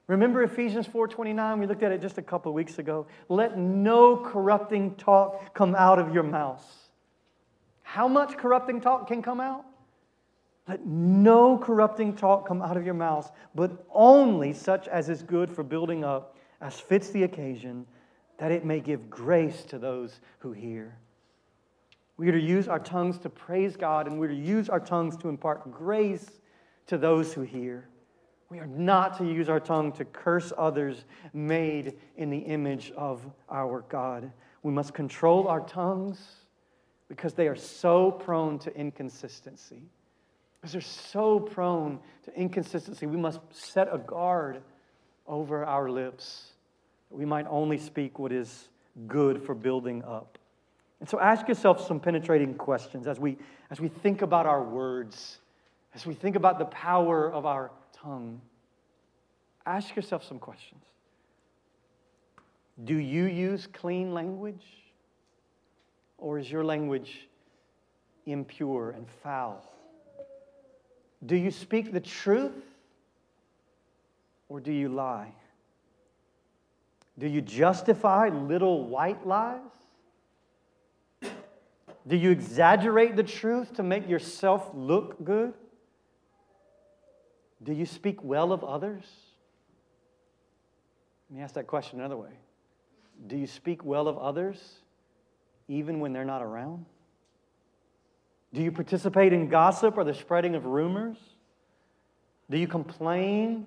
Remember 0.06 0.42
Ephesians 0.42 0.86
4:29 0.86 1.58
we 1.58 1.66
looked 1.66 1.82
at 1.82 1.92
it 1.92 2.00
just 2.00 2.16
a 2.16 2.22
couple 2.22 2.52
weeks 2.54 2.78
ago. 2.78 3.06
Let 3.28 3.58
no 3.58 4.16
corrupting 4.16 4.94
talk 4.94 5.52
come 5.52 5.74
out 5.74 5.98
of 5.98 6.14
your 6.14 6.22
mouth. 6.22 6.64
How 7.82 8.08
much 8.08 8.36
corrupting 8.38 8.80
talk 8.80 9.06
can 9.06 9.22
come 9.22 9.40
out? 9.40 9.64
Let 10.68 10.84
no 10.84 11.56
corrupting 11.56 12.14
talk 12.14 12.46
come 12.46 12.60
out 12.60 12.76
of 12.76 12.84
your 12.84 12.94
mouths, 12.94 13.30
but 13.54 13.86
only 13.90 14.52
such 14.52 14.86
as 14.86 15.08
is 15.08 15.22
good 15.22 15.50
for 15.50 15.62
building 15.62 16.04
up, 16.04 16.36
as 16.60 16.78
fits 16.78 17.08
the 17.08 17.22
occasion, 17.22 17.86
that 18.36 18.52
it 18.52 18.64
may 18.66 18.80
give 18.80 19.08
grace 19.08 19.64
to 19.64 19.78
those 19.78 20.20
who 20.40 20.52
hear. 20.52 20.98
We 22.18 22.28
are 22.28 22.32
to 22.32 22.40
use 22.40 22.68
our 22.68 22.78
tongues 22.78 23.16
to 23.18 23.30
praise 23.30 23.76
God, 23.76 24.06
and 24.06 24.20
we're 24.20 24.28
to 24.28 24.34
use 24.34 24.68
our 24.68 24.80
tongues 24.80 25.16
to 25.18 25.28
impart 25.28 25.72
grace 25.72 26.28
to 26.88 26.98
those 26.98 27.32
who 27.32 27.42
hear. 27.42 27.88
We 28.50 28.58
are 28.58 28.66
not 28.66 29.16
to 29.18 29.24
use 29.24 29.48
our 29.48 29.60
tongue 29.60 29.92
to 29.92 30.04
curse 30.04 30.52
others 30.56 31.04
made 31.32 31.94
in 32.16 32.28
the 32.28 32.38
image 32.38 32.92
of 32.96 33.24
our 33.48 33.84
God. 33.88 34.32
We 34.62 34.72
must 34.72 34.94
control 34.94 35.48
our 35.48 35.60
tongues 35.60 36.18
because 37.08 37.34
they 37.34 37.46
are 37.48 37.56
so 37.56 38.10
prone 38.10 38.58
to 38.60 38.74
inconsistency. 38.76 39.82
Because 40.60 40.72
they're 40.72 40.80
so 40.80 41.38
prone 41.38 42.00
to 42.24 42.34
inconsistency, 42.34 43.06
we 43.06 43.16
must 43.16 43.40
set 43.50 43.88
a 43.92 43.98
guard 43.98 44.60
over 45.26 45.64
our 45.64 45.88
lips 45.88 46.52
that 47.10 47.16
we 47.16 47.24
might 47.24 47.46
only 47.48 47.78
speak 47.78 48.18
what 48.18 48.32
is 48.32 48.68
good 49.06 49.42
for 49.42 49.54
building 49.54 50.02
up. 50.04 50.38
And 51.00 51.08
so 51.08 51.20
ask 51.20 51.46
yourself 51.46 51.86
some 51.86 52.00
penetrating 52.00 52.54
questions 52.54 53.06
as 53.06 53.20
we, 53.20 53.36
as 53.70 53.80
we 53.80 53.88
think 53.88 54.22
about 54.22 54.46
our 54.46 54.62
words, 54.62 55.38
as 55.94 56.04
we 56.06 56.14
think 56.14 56.34
about 56.34 56.58
the 56.58 56.64
power 56.66 57.30
of 57.30 57.46
our 57.46 57.70
tongue. 57.92 58.40
Ask 59.64 59.94
yourself 59.94 60.24
some 60.24 60.38
questions. 60.38 60.82
Do 62.84 62.96
you 62.96 63.24
use 63.24 63.68
clean 63.72 64.12
language? 64.12 64.64
Or 66.16 66.38
is 66.38 66.50
your 66.50 66.64
language 66.64 67.28
impure 68.26 68.90
and 68.90 69.06
foul? 69.22 69.64
Do 71.24 71.36
you 71.36 71.50
speak 71.50 71.92
the 71.92 72.00
truth? 72.00 72.52
Or 74.48 74.60
do 74.60 74.72
you 74.72 74.88
lie? 74.88 75.32
Do 77.18 77.26
you 77.26 77.40
justify 77.40 78.28
little 78.28 78.86
white 78.86 79.26
lies? 79.26 79.60
Do 82.06 82.16
you 82.16 82.30
exaggerate 82.30 83.16
the 83.16 83.22
truth 83.22 83.74
to 83.74 83.82
make 83.82 84.08
yourself 84.08 84.70
look 84.72 85.22
good? 85.24 85.52
Do 87.62 87.72
you 87.72 87.84
speak 87.84 88.22
well 88.24 88.52
of 88.52 88.64
others? 88.64 89.04
Let 91.28 91.36
me 91.36 91.42
ask 91.42 91.54
that 91.54 91.66
question 91.66 91.98
another 92.00 92.16
way. 92.16 92.30
Do 93.26 93.36
you 93.36 93.46
speak 93.46 93.84
well 93.84 94.08
of 94.08 94.16
others 94.16 94.78
even 95.66 96.00
when 96.00 96.12
they're 96.12 96.24
not 96.24 96.40
around? 96.40 96.86
Do 98.52 98.62
you 98.62 98.72
participate 98.72 99.32
in 99.32 99.48
gossip 99.48 99.96
or 99.96 100.04
the 100.04 100.14
spreading 100.14 100.54
of 100.54 100.64
rumors? 100.64 101.16
Do 102.50 102.56
you 102.58 102.66
complain 102.66 103.66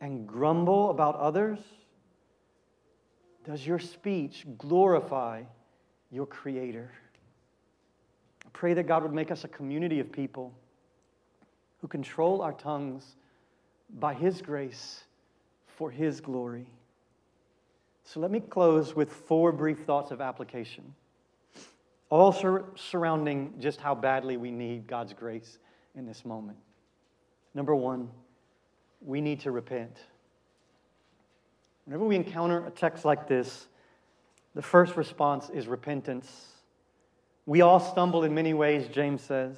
and 0.00 0.26
grumble 0.26 0.90
about 0.90 1.16
others? 1.16 1.58
Does 3.44 3.66
your 3.66 3.78
speech 3.78 4.46
glorify 4.58 5.42
your 6.10 6.26
Creator? 6.26 6.90
I 8.44 8.48
pray 8.52 8.74
that 8.74 8.84
God 8.84 9.02
would 9.02 9.12
make 9.12 9.30
us 9.30 9.44
a 9.44 9.48
community 9.48 10.00
of 10.00 10.10
people 10.10 10.52
who 11.80 11.88
control 11.88 12.40
our 12.42 12.52
tongues 12.52 13.16
by 13.98 14.14
His 14.14 14.40
grace 14.40 15.04
for 15.66 15.90
His 15.90 16.20
glory. 16.20 16.66
So 18.04 18.20
let 18.20 18.30
me 18.30 18.40
close 18.40 18.96
with 18.96 19.12
four 19.12 19.52
brief 19.52 19.80
thoughts 19.80 20.10
of 20.10 20.20
application, 20.20 20.94
all 22.10 22.32
sur- 22.32 22.64
surrounding 22.76 23.54
just 23.58 23.80
how 23.80 23.94
badly 23.94 24.36
we 24.36 24.50
need 24.50 24.86
God's 24.86 25.12
grace 25.12 25.58
in 25.94 26.06
this 26.06 26.24
moment. 26.24 26.58
Number 27.54 27.74
one, 27.74 28.10
we 29.00 29.20
need 29.20 29.40
to 29.40 29.50
repent. 29.50 29.96
Whenever 31.84 32.04
we 32.04 32.16
encounter 32.16 32.66
a 32.66 32.70
text 32.70 33.04
like 33.04 33.28
this, 33.28 33.66
the 34.54 34.62
first 34.62 34.96
response 34.96 35.50
is 35.50 35.68
repentance. 35.68 36.46
We 37.44 37.60
all 37.60 37.78
stumble 37.78 38.24
in 38.24 38.34
many 38.34 38.54
ways, 38.54 38.88
James 38.88 39.22
says. 39.22 39.56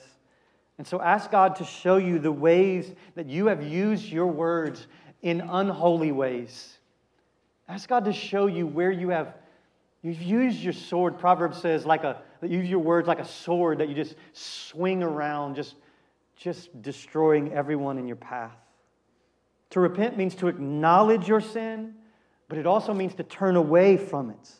And 0.76 0.86
so 0.86 1.00
ask 1.00 1.30
God 1.30 1.56
to 1.56 1.64
show 1.64 1.96
you 1.96 2.18
the 2.18 2.32
ways 2.32 2.94
that 3.14 3.26
you 3.26 3.46
have 3.46 3.62
used 3.62 4.04
your 4.04 4.26
words 4.26 4.86
in 5.22 5.40
unholy 5.40 6.12
ways. 6.12 6.78
Ask 7.68 7.88
God 7.88 8.04
to 8.04 8.12
show 8.12 8.46
you 8.46 8.66
where 8.66 8.92
you 8.92 9.08
have 9.08 9.34
you've 10.02 10.22
used 10.22 10.60
your 10.60 10.72
sword. 10.72 11.18
Proverbs 11.18 11.60
says 11.60 11.84
like 11.86 12.04
a 12.04 12.22
use 12.42 12.68
your 12.68 12.78
words 12.78 13.08
like 13.08 13.18
a 13.18 13.26
sword 13.26 13.78
that 13.78 13.88
you 13.88 13.94
just 13.94 14.14
swing 14.32 15.02
around, 15.02 15.56
just 15.56 15.74
just 16.36 16.82
destroying 16.82 17.52
everyone 17.52 17.98
in 17.98 18.06
your 18.06 18.16
path. 18.16 18.56
To 19.70 19.80
repent 19.80 20.16
means 20.16 20.34
to 20.36 20.48
acknowledge 20.48 21.28
your 21.28 21.40
sin, 21.40 21.94
but 22.48 22.58
it 22.58 22.66
also 22.66 22.94
means 22.94 23.14
to 23.16 23.22
turn 23.22 23.56
away 23.56 23.96
from 23.96 24.30
it. 24.30 24.50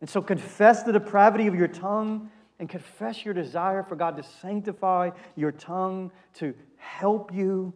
And 0.00 0.10
so 0.10 0.20
confess 0.20 0.82
the 0.82 0.92
depravity 0.92 1.46
of 1.46 1.54
your 1.54 1.68
tongue 1.68 2.30
and 2.58 2.68
confess 2.68 3.24
your 3.24 3.34
desire 3.34 3.82
for 3.82 3.96
God 3.96 4.16
to 4.16 4.22
sanctify 4.22 5.10
your 5.36 5.52
tongue, 5.52 6.10
to 6.34 6.54
help 6.76 7.32
you 7.34 7.72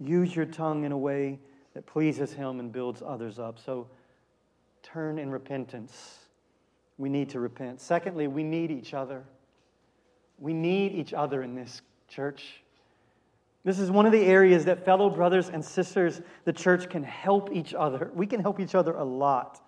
use 0.00 0.34
your 0.34 0.46
tongue 0.46 0.84
in 0.84 0.92
a 0.92 0.98
way 0.98 1.38
that 1.74 1.86
pleases 1.86 2.32
Him 2.32 2.60
and 2.60 2.72
builds 2.72 3.02
others 3.04 3.38
up. 3.38 3.58
So 3.58 3.88
turn 4.82 5.18
in 5.18 5.30
repentance. 5.30 6.18
We 6.98 7.08
need 7.08 7.30
to 7.30 7.40
repent. 7.40 7.80
Secondly, 7.80 8.28
we 8.28 8.42
need 8.42 8.70
each 8.70 8.94
other. 8.94 9.24
We 10.38 10.52
need 10.52 10.92
each 10.92 11.12
other 11.12 11.42
in 11.42 11.54
this 11.54 11.82
church. 12.08 12.62
This 13.64 13.78
is 13.78 13.90
one 13.90 14.04
of 14.04 14.12
the 14.12 14.24
areas 14.24 14.66
that 14.66 14.84
fellow 14.84 15.08
brothers 15.08 15.48
and 15.48 15.64
sisters, 15.64 16.20
the 16.44 16.52
church 16.52 16.90
can 16.90 17.02
help 17.02 17.50
each 17.52 17.72
other. 17.72 18.10
We 18.14 18.26
can 18.26 18.40
help 18.40 18.60
each 18.60 18.74
other 18.74 18.94
a 18.94 19.04
lot. 19.04 19.60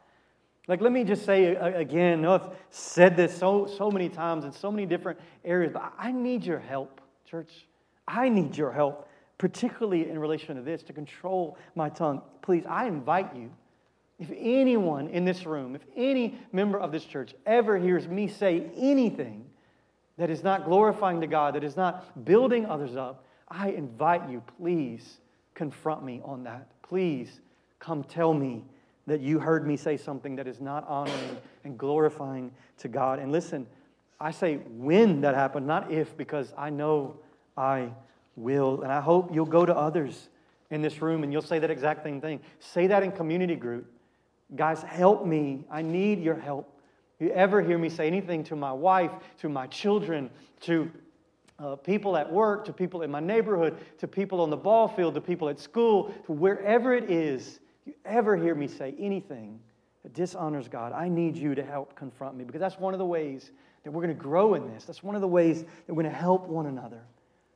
Like, 0.68 0.80
let 0.80 0.92
me 0.92 1.04
just 1.04 1.24
say 1.24 1.54
again, 1.54 2.24
I've 2.26 2.48
said 2.70 3.16
this 3.16 3.36
so, 3.36 3.66
so 3.66 3.90
many 3.90 4.08
times 4.08 4.44
in 4.44 4.52
so 4.52 4.70
many 4.70 4.84
different 4.84 5.18
areas, 5.44 5.72
but 5.72 5.92
I 5.96 6.12
need 6.12 6.44
your 6.44 6.58
help, 6.58 7.00
church. 7.24 7.66
I 8.06 8.28
need 8.28 8.56
your 8.56 8.72
help, 8.72 9.08
particularly 9.38 10.10
in 10.10 10.18
relation 10.18 10.56
to 10.56 10.62
this, 10.62 10.82
to 10.84 10.92
control 10.92 11.56
my 11.74 11.88
tongue. 11.88 12.20
Please, 12.42 12.64
I 12.68 12.86
invite 12.86 13.34
you. 13.36 13.50
If 14.18 14.30
anyone 14.34 15.08
in 15.08 15.24
this 15.24 15.44
room, 15.44 15.74
if 15.74 15.82
any 15.94 16.38
member 16.52 16.78
of 16.78 16.90
this 16.90 17.04
church 17.04 17.34
ever 17.44 17.76
hears 17.76 18.08
me 18.08 18.28
say 18.28 18.70
anything 18.76 19.44
that 20.16 20.30
is 20.30 20.42
not 20.42 20.64
glorifying 20.64 21.20
to 21.20 21.26
God, 21.26 21.54
that 21.54 21.64
is 21.64 21.76
not 21.76 22.24
building 22.24 22.64
others 22.64 22.96
up, 22.96 23.26
I 23.48 23.70
invite 23.70 24.30
you, 24.30 24.42
please 24.58 25.18
confront 25.54 26.02
me 26.02 26.22
on 26.24 26.44
that. 26.44 26.68
Please 26.82 27.40
come 27.78 28.02
tell 28.04 28.32
me 28.32 28.64
that 29.06 29.20
you 29.20 29.38
heard 29.38 29.66
me 29.66 29.76
say 29.76 29.96
something 29.96 30.36
that 30.36 30.46
is 30.46 30.60
not 30.60 30.86
honoring 30.88 31.36
and 31.64 31.78
glorifying 31.78 32.50
to 32.78 32.88
God. 32.88 33.18
And 33.18 33.30
listen, 33.30 33.66
I 34.18 34.30
say 34.30 34.56
when 34.56 35.20
that 35.20 35.34
happened, 35.34 35.66
not 35.66 35.92
if, 35.92 36.16
because 36.16 36.52
I 36.56 36.70
know 36.70 37.16
I 37.56 37.90
will. 38.34 38.82
And 38.82 38.90
I 38.90 39.00
hope 39.00 39.34
you'll 39.34 39.46
go 39.46 39.66
to 39.66 39.76
others 39.76 40.28
in 40.70 40.82
this 40.82 41.00
room 41.00 41.22
and 41.22 41.32
you'll 41.32 41.42
say 41.42 41.58
that 41.58 41.70
exact 41.70 42.02
same 42.02 42.20
thing. 42.20 42.40
Say 42.58 42.86
that 42.86 43.02
in 43.02 43.12
community 43.12 43.56
group. 43.56 43.90
Guys, 44.54 44.82
help 44.82 45.26
me. 45.26 45.64
I 45.70 45.82
need 45.82 46.22
your 46.22 46.36
help. 46.36 46.72
If 47.18 47.26
you 47.26 47.32
ever 47.32 47.62
hear 47.62 47.78
me 47.78 47.88
say 47.88 48.06
anything 48.06 48.44
to 48.44 48.56
my 48.56 48.72
wife, 48.72 49.10
to 49.38 49.48
my 49.48 49.66
children, 49.66 50.30
to 50.60 50.90
uh, 51.58 51.76
people 51.76 52.16
at 52.16 52.30
work, 52.30 52.64
to 52.66 52.72
people 52.72 53.02
in 53.02 53.10
my 53.10 53.20
neighborhood, 53.20 53.76
to 53.98 54.06
people 54.06 54.40
on 54.40 54.50
the 54.50 54.56
ball 54.56 54.86
field, 54.86 55.14
to 55.14 55.20
people 55.20 55.48
at 55.48 55.58
school, 55.58 56.14
to 56.26 56.32
wherever 56.32 56.94
it 56.94 57.10
is, 57.10 57.60
you 57.86 57.94
ever 58.04 58.36
hear 58.36 58.54
me 58.54 58.68
say 58.68 58.94
anything 58.98 59.58
that 60.02 60.12
dishonors 60.12 60.68
God, 60.68 60.92
I 60.92 61.08
need 61.08 61.36
you 61.36 61.54
to 61.54 61.64
help 61.64 61.96
confront 61.96 62.36
me 62.36 62.44
because 62.44 62.60
that's 62.60 62.78
one 62.78 62.92
of 62.92 62.98
the 62.98 63.06
ways 63.06 63.50
that 63.82 63.90
we're 63.90 64.02
going 64.02 64.16
to 64.16 64.22
grow 64.22 64.54
in 64.54 64.72
this. 64.72 64.84
That's 64.84 65.02
one 65.02 65.14
of 65.14 65.20
the 65.20 65.28
ways 65.28 65.62
that 65.62 65.94
we're 65.94 66.02
going 66.02 66.12
to 66.12 66.18
help 66.18 66.46
one 66.46 66.66
another. 66.66 67.00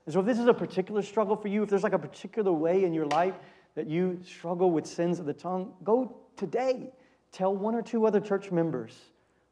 And 0.06 0.12
so, 0.12 0.20
if 0.20 0.26
this 0.26 0.38
is 0.38 0.46
a 0.46 0.54
particular 0.54 1.02
struggle 1.02 1.36
for 1.36 1.48
you, 1.48 1.62
if 1.62 1.68
there's 1.68 1.82
like 1.82 1.92
a 1.92 1.98
particular 1.98 2.52
way 2.52 2.84
in 2.84 2.94
your 2.94 3.06
life 3.06 3.34
that 3.74 3.86
you 3.86 4.18
struggle 4.24 4.70
with 4.70 4.86
sins 4.86 5.20
of 5.20 5.26
the 5.26 5.32
tongue, 5.32 5.72
go 5.84 6.16
today. 6.40 6.90
Tell 7.30 7.54
one 7.54 7.76
or 7.76 7.82
two 7.82 8.06
other 8.06 8.18
church 8.18 8.50
members 8.50 8.92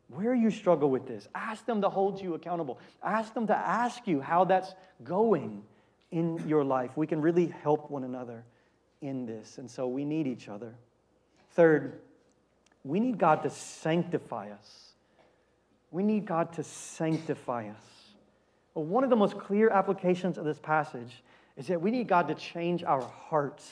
where 0.08 0.34
you 0.34 0.50
struggle 0.50 0.90
with 0.90 1.06
this. 1.06 1.28
Ask 1.34 1.64
them 1.66 1.82
to 1.82 1.88
hold 1.88 2.20
you 2.20 2.34
accountable. 2.34 2.80
Ask 3.02 3.34
them 3.34 3.46
to 3.46 3.56
ask 3.56 4.06
you 4.06 4.20
how 4.20 4.44
that's 4.44 4.74
going 5.04 5.62
in 6.10 6.42
your 6.48 6.64
life. 6.64 6.90
We 6.96 7.06
can 7.06 7.20
really 7.20 7.46
help 7.62 7.90
one 7.90 8.04
another 8.04 8.42
in 9.00 9.26
this. 9.26 9.58
And 9.58 9.70
so 9.70 9.86
we 9.86 10.04
need 10.04 10.26
each 10.26 10.48
other. 10.48 10.74
Third, 11.52 12.00
we 12.84 12.98
need 12.98 13.18
God 13.18 13.42
to 13.42 13.50
sanctify 13.50 14.50
us. 14.50 14.92
We 15.90 16.02
need 16.02 16.26
God 16.26 16.52
to 16.54 16.64
sanctify 16.64 17.68
us. 17.68 17.82
Well, 18.74 18.84
one 18.84 19.04
of 19.04 19.10
the 19.10 19.16
most 19.16 19.38
clear 19.38 19.70
applications 19.70 20.38
of 20.38 20.44
this 20.44 20.58
passage 20.58 21.22
is 21.56 21.66
that 21.66 21.80
we 21.80 21.90
need 21.90 22.08
God 22.08 22.28
to 22.28 22.34
change 22.34 22.84
our 22.84 23.02
hearts. 23.02 23.68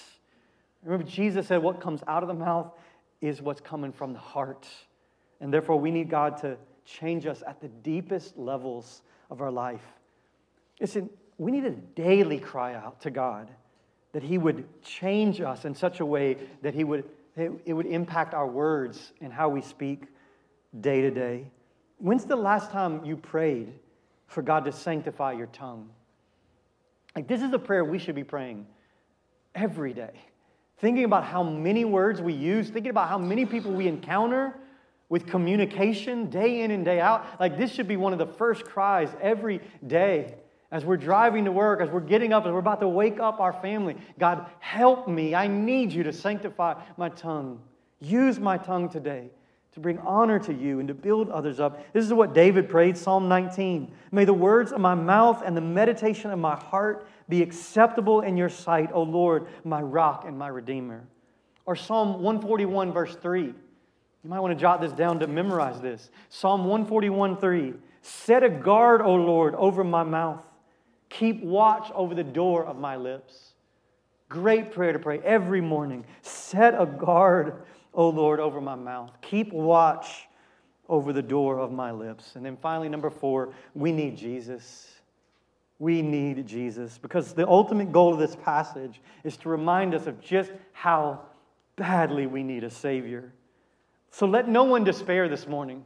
Remember, 0.82 1.04
Jesus 1.04 1.46
said, 1.46 1.62
What 1.62 1.80
comes 1.80 2.02
out 2.06 2.22
of 2.22 2.28
the 2.28 2.34
mouth 2.34 2.72
is 3.20 3.42
what's 3.42 3.60
coming 3.60 3.92
from 3.92 4.12
the 4.12 4.18
heart. 4.18 4.68
And 5.40 5.52
therefore, 5.52 5.78
we 5.78 5.90
need 5.90 6.08
God 6.10 6.38
to 6.38 6.56
change 6.84 7.26
us 7.26 7.42
at 7.46 7.60
the 7.60 7.68
deepest 7.68 8.36
levels 8.36 9.02
of 9.30 9.40
our 9.40 9.50
life. 9.50 9.82
Listen, 10.80 11.10
we 11.38 11.52
need 11.52 11.64
to 11.64 11.70
daily 11.70 12.38
cry 12.38 12.74
out 12.74 13.00
to 13.02 13.10
God 13.10 13.50
that 14.12 14.22
He 14.22 14.38
would 14.38 14.82
change 14.82 15.40
us 15.40 15.64
in 15.64 15.74
such 15.74 16.00
a 16.00 16.06
way 16.06 16.36
that 16.62 16.74
He 16.74 16.84
would, 16.84 17.04
it 17.36 17.72
would 17.72 17.86
impact 17.86 18.32
our 18.32 18.46
words 18.46 19.12
and 19.20 19.32
how 19.32 19.48
we 19.48 19.60
speak 19.60 20.04
day 20.80 21.02
to 21.02 21.10
day. 21.10 21.50
When's 21.98 22.24
the 22.24 22.36
last 22.36 22.70
time 22.70 23.04
you 23.04 23.16
prayed 23.16 23.72
for 24.26 24.42
God 24.42 24.64
to 24.64 24.72
sanctify 24.72 25.32
your 25.32 25.46
tongue? 25.46 25.90
Like, 27.14 27.26
this 27.26 27.42
is 27.42 27.52
a 27.52 27.58
prayer 27.58 27.84
we 27.84 27.98
should 27.98 28.14
be 28.14 28.24
praying 28.24 28.66
every 29.54 29.94
day. 29.94 30.12
Thinking 30.78 31.04
about 31.04 31.24
how 31.24 31.42
many 31.42 31.84
words 31.84 32.20
we 32.20 32.34
use, 32.34 32.68
thinking 32.68 32.90
about 32.90 33.08
how 33.08 33.18
many 33.18 33.46
people 33.46 33.72
we 33.72 33.88
encounter 33.88 34.54
with 35.08 35.26
communication 35.26 36.28
day 36.28 36.62
in 36.62 36.70
and 36.70 36.84
day 36.84 37.00
out. 37.00 37.24
Like, 37.40 37.56
this 37.56 37.72
should 37.72 37.88
be 37.88 37.96
one 37.96 38.12
of 38.12 38.18
the 38.18 38.26
first 38.26 38.64
cries 38.64 39.08
every 39.22 39.60
day 39.86 40.34
as 40.70 40.84
we're 40.84 40.96
driving 40.96 41.44
to 41.44 41.52
work, 41.52 41.80
as 41.80 41.88
we're 41.88 42.00
getting 42.00 42.32
up, 42.32 42.44
as 42.44 42.52
we're 42.52 42.58
about 42.58 42.80
to 42.80 42.88
wake 42.88 43.20
up 43.20 43.40
our 43.40 43.52
family. 43.52 43.96
God, 44.18 44.46
help 44.58 45.08
me. 45.08 45.34
I 45.34 45.46
need 45.46 45.92
you 45.92 46.02
to 46.02 46.12
sanctify 46.12 46.74
my 46.96 47.08
tongue. 47.10 47.60
Use 48.00 48.38
my 48.38 48.58
tongue 48.58 48.88
today 48.88 49.30
to 49.72 49.80
bring 49.80 49.98
honor 49.98 50.38
to 50.38 50.52
you 50.52 50.80
and 50.80 50.88
to 50.88 50.94
build 50.94 51.30
others 51.30 51.60
up. 51.60 51.92
This 51.92 52.04
is 52.04 52.12
what 52.12 52.34
David 52.34 52.68
prayed, 52.68 52.96
Psalm 52.96 53.28
19. 53.28 53.92
May 54.10 54.24
the 54.24 54.34
words 54.34 54.72
of 54.72 54.80
my 54.80 54.94
mouth 54.94 55.42
and 55.44 55.56
the 55.56 55.60
meditation 55.60 56.30
of 56.30 56.38
my 56.38 56.56
heart 56.56 57.06
be 57.28 57.42
acceptable 57.42 58.20
in 58.20 58.36
your 58.36 58.48
sight, 58.48 58.90
O 58.92 59.02
Lord, 59.02 59.46
my 59.64 59.80
rock 59.80 60.24
and 60.26 60.38
my 60.38 60.48
redeemer. 60.48 61.04
Or 61.64 61.74
Psalm 61.74 62.22
141, 62.22 62.92
verse 62.92 63.16
3. 63.16 63.42
You 63.44 64.30
might 64.30 64.40
want 64.40 64.56
to 64.56 64.60
jot 64.60 64.80
this 64.80 64.92
down 64.92 65.20
to 65.20 65.26
memorize 65.26 65.80
this. 65.80 66.10
Psalm 66.28 66.64
141, 66.64 67.36
3. 67.36 67.74
Set 68.02 68.42
a 68.42 68.50
guard, 68.50 69.02
O 69.02 69.14
Lord, 69.14 69.54
over 69.56 69.82
my 69.82 70.04
mouth 70.04 70.44
Keep 71.08 71.42
watch 71.42 71.90
over 71.94 72.14
the 72.14 72.24
door 72.24 72.64
of 72.64 72.78
my 72.78 72.96
lips. 72.96 73.52
Great 74.28 74.72
prayer 74.72 74.92
to 74.92 74.98
pray 74.98 75.20
every 75.20 75.60
morning. 75.60 76.04
Set 76.22 76.74
a 76.80 76.86
guard, 76.86 77.62
O 77.94 78.08
Lord, 78.08 78.40
over 78.40 78.60
my 78.60 78.74
mouth. 78.74 79.12
Keep 79.22 79.52
watch 79.52 80.28
over 80.88 81.12
the 81.12 81.22
door 81.22 81.58
of 81.58 81.72
my 81.72 81.92
lips. 81.92 82.34
And 82.34 82.44
then 82.44 82.56
finally, 82.56 82.88
number 82.88 83.10
four, 83.10 83.52
we 83.74 83.92
need 83.92 84.16
Jesus. 84.16 84.95
We 85.78 86.00
need 86.00 86.46
Jesus 86.46 86.98
because 86.98 87.34
the 87.34 87.46
ultimate 87.46 87.92
goal 87.92 88.14
of 88.14 88.18
this 88.18 88.36
passage 88.36 89.00
is 89.24 89.36
to 89.38 89.48
remind 89.48 89.94
us 89.94 90.06
of 90.06 90.20
just 90.20 90.50
how 90.72 91.20
badly 91.76 92.26
we 92.26 92.42
need 92.42 92.64
a 92.64 92.70
Savior. 92.70 93.32
So 94.10 94.26
let 94.26 94.48
no 94.48 94.64
one 94.64 94.84
despair 94.84 95.28
this 95.28 95.46
morning. 95.46 95.84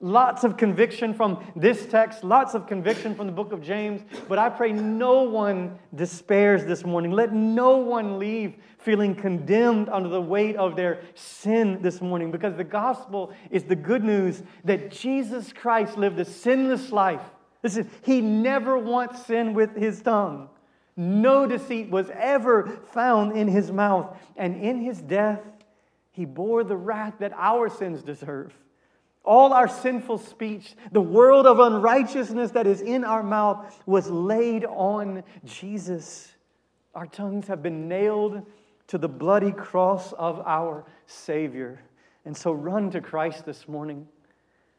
Lots 0.00 0.44
of 0.44 0.56
conviction 0.56 1.12
from 1.12 1.44
this 1.56 1.86
text, 1.86 2.22
lots 2.22 2.54
of 2.54 2.68
conviction 2.68 3.16
from 3.16 3.26
the 3.26 3.32
book 3.32 3.50
of 3.50 3.60
James, 3.60 4.00
but 4.28 4.38
I 4.38 4.48
pray 4.48 4.72
no 4.72 5.22
one 5.22 5.76
despairs 5.92 6.64
this 6.64 6.84
morning. 6.84 7.10
Let 7.10 7.32
no 7.32 7.78
one 7.78 8.20
leave 8.20 8.54
feeling 8.78 9.16
condemned 9.16 9.88
under 9.88 10.08
the 10.08 10.20
weight 10.20 10.54
of 10.54 10.76
their 10.76 11.02
sin 11.14 11.82
this 11.82 12.00
morning 12.00 12.30
because 12.30 12.56
the 12.56 12.62
gospel 12.62 13.32
is 13.50 13.64
the 13.64 13.74
good 13.74 14.04
news 14.04 14.42
that 14.64 14.92
Jesus 14.92 15.52
Christ 15.52 15.98
lived 15.98 16.20
a 16.20 16.24
sinless 16.24 16.92
life. 16.92 17.22
Listen, 17.62 17.90
he 18.02 18.20
never 18.20 18.78
once 18.78 19.24
sinned 19.26 19.56
with 19.56 19.74
his 19.76 20.00
tongue. 20.02 20.48
No 20.96 21.46
deceit 21.46 21.90
was 21.90 22.10
ever 22.10 22.68
found 22.92 23.36
in 23.36 23.48
his 23.48 23.70
mouth. 23.70 24.16
And 24.36 24.56
in 24.56 24.80
his 24.80 25.00
death, 25.00 25.40
he 26.10 26.24
bore 26.24 26.64
the 26.64 26.76
wrath 26.76 27.14
that 27.20 27.32
our 27.36 27.68
sins 27.68 28.02
deserve. 28.02 28.52
All 29.24 29.52
our 29.52 29.68
sinful 29.68 30.18
speech, 30.18 30.74
the 30.90 31.00
world 31.00 31.46
of 31.46 31.60
unrighteousness 31.60 32.52
that 32.52 32.66
is 32.66 32.80
in 32.80 33.04
our 33.04 33.22
mouth, 33.22 33.80
was 33.86 34.10
laid 34.10 34.64
on 34.64 35.22
Jesus. 35.44 36.32
Our 36.94 37.06
tongues 37.06 37.46
have 37.46 37.62
been 37.62 37.88
nailed 37.88 38.44
to 38.88 38.98
the 38.98 39.08
bloody 39.08 39.52
cross 39.52 40.12
of 40.14 40.40
our 40.46 40.84
Savior. 41.06 41.80
And 42.24 42.36
so 42.36 42.52
run 42.52 42.90
to 42.90 43.00
Christ 43.00 43.44
this 43.44 43.68
morning. 43.68 44.08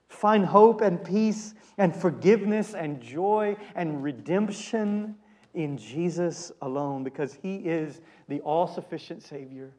Find 0.09 0.43
hope 0.45 0.81
and 0.81 1.01
peace 1.03 1.53
and 1.77 1.95
forgiveness 1.95 2.73
and 2.73 2.99
joy 2.99 3.55
and 3.75 4.03
redemption 4.03 5.15
in 5.53 5.77
Jesus 5.77 6.51
alone 6.61 7.03
because 7.03 7.33
He 7.41 7.57
is 7.57 8.01
the 8.27 8.41
all 8.41 8.67
sufficient 8.67 9.23
Savior 9.23 9.71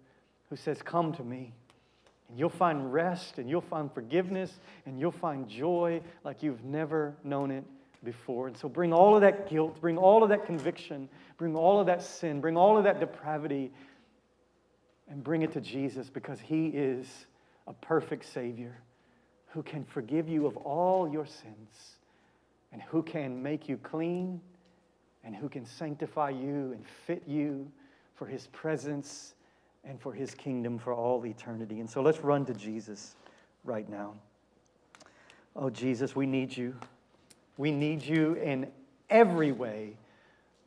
who 0.48 0.56
says, 0.56 0.82
Come 0.82 1.12
to 1.14 1.24
me. 1.24 1.52
And 2.28 2.38
you'll 2.38 2.48
find 2.48 2.92
rest 2.92 3.38
and 3.38 3.50
you'll 3.50 3.60
find 3.60 3.92
forgiveness 3.92 4.60
and 4.86 5.00
you'll 5.00 5.10
find 5.10 5.48
joy 5.48 6.00
like 6.22 6.44
you've 6.44 6.64
never 6.64 7.14
known 7.24 7.50
it 7.50 7.64
before. 8.04 8.46
And 8.46 8.56
so 8.56 8.68
bring 8.68 8.92
all 8.92 9.16
of 9.16 9.22
that 9.22 9.50
guilt, 9.50 9.80
bring 9.80 9.98
all 9.98 10.22
of 10.22 10.28
that 10.28 10.46
conviction, 10.46 11.08
bring 11.38 11.56
all 11.56 11.80
of 11.80 11.86
that 11.86 12.04
sin, 12.04 12.40
bring 12.40 12.56
all 12.56 12.78
of 12.78 12.84
that 12.84 13.00
depravity, 13.00 13.72
and 15.08 15.24
bring 15.24 15.42
it 15.42 15.52
to 15.52 15.60
Jesus 15.60 16.08
because 16.08 16.38
He 16.38 16.68
is 16.68 17.26
a 17.66 17.72
perfect 17.72 18.24
Savior 18.32 18.78
who 19.52 19.62
can 19.62 19.84
forgive 19.84 20.28
you 20.28 20.46
of 20.46 20.56
all 20.58 21.08
your 21.08 21.26
sins 21.26 21.98
and 22.72 22.82
who 22.82 23.02
can 23.02 23.42
make 23.42 23.68
you 23.68 23.76
clean 23.76 24.40
and 25.24 25.34
who 25.34 25.48
can 25.48 25.66
sanctify 25.66 26.30
you 26.30 26.72
and 26.72 26.84
fit 27.06 27.22
you 27.26 27.70
for 28.14 28.26
His 28.26 28.46
presence 28.48 29.34
and 29.84 30.00
for 30.00 30.12
his 30.12 30.34
kingdom 30.34 30.78
for 30.78 30.92
all 30.92 31.24
eternity. 31.24 31.80
And 31.80 31.88
so 31.88 32.02
let's 32.02 32.20
run 32.20 32.44
to 32.46 32.54
Jesus 32.54 33.16
right 33.64 33.88
now. 33.88 34.14
Oh, 35.56 35.70
Jesus, 35.70 36.14
we 36.14 36.26
need 36.26 36.56
you. 36.56 36.76
We 37.56 37.70
need 37.70 38.02
you 38.02 38.34
in 38.34 38.68
every 39.08 39.52
way, 39.52 39.96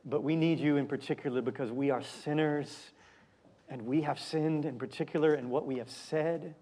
but 0.06 0.24
we 0.24 0.36
need 0.36 0.60
you 0.60 0.78
in 0.78 0.88
particular 0.88 1.42
because 1.42 1.72
we 1.72 1.90
are 1.90 2.04
sinners 2.04 2.92
and 3.70 3.84
we 3.84 4.02
have 4.02 4.20
sinned 4.20 4.66
in 4.66 4.78
particular 4.78 5.36
in 5.36 5.50
what 5.50 5.66
we 5.66 5.78
have 5.78 5.90
said 5.90 6.54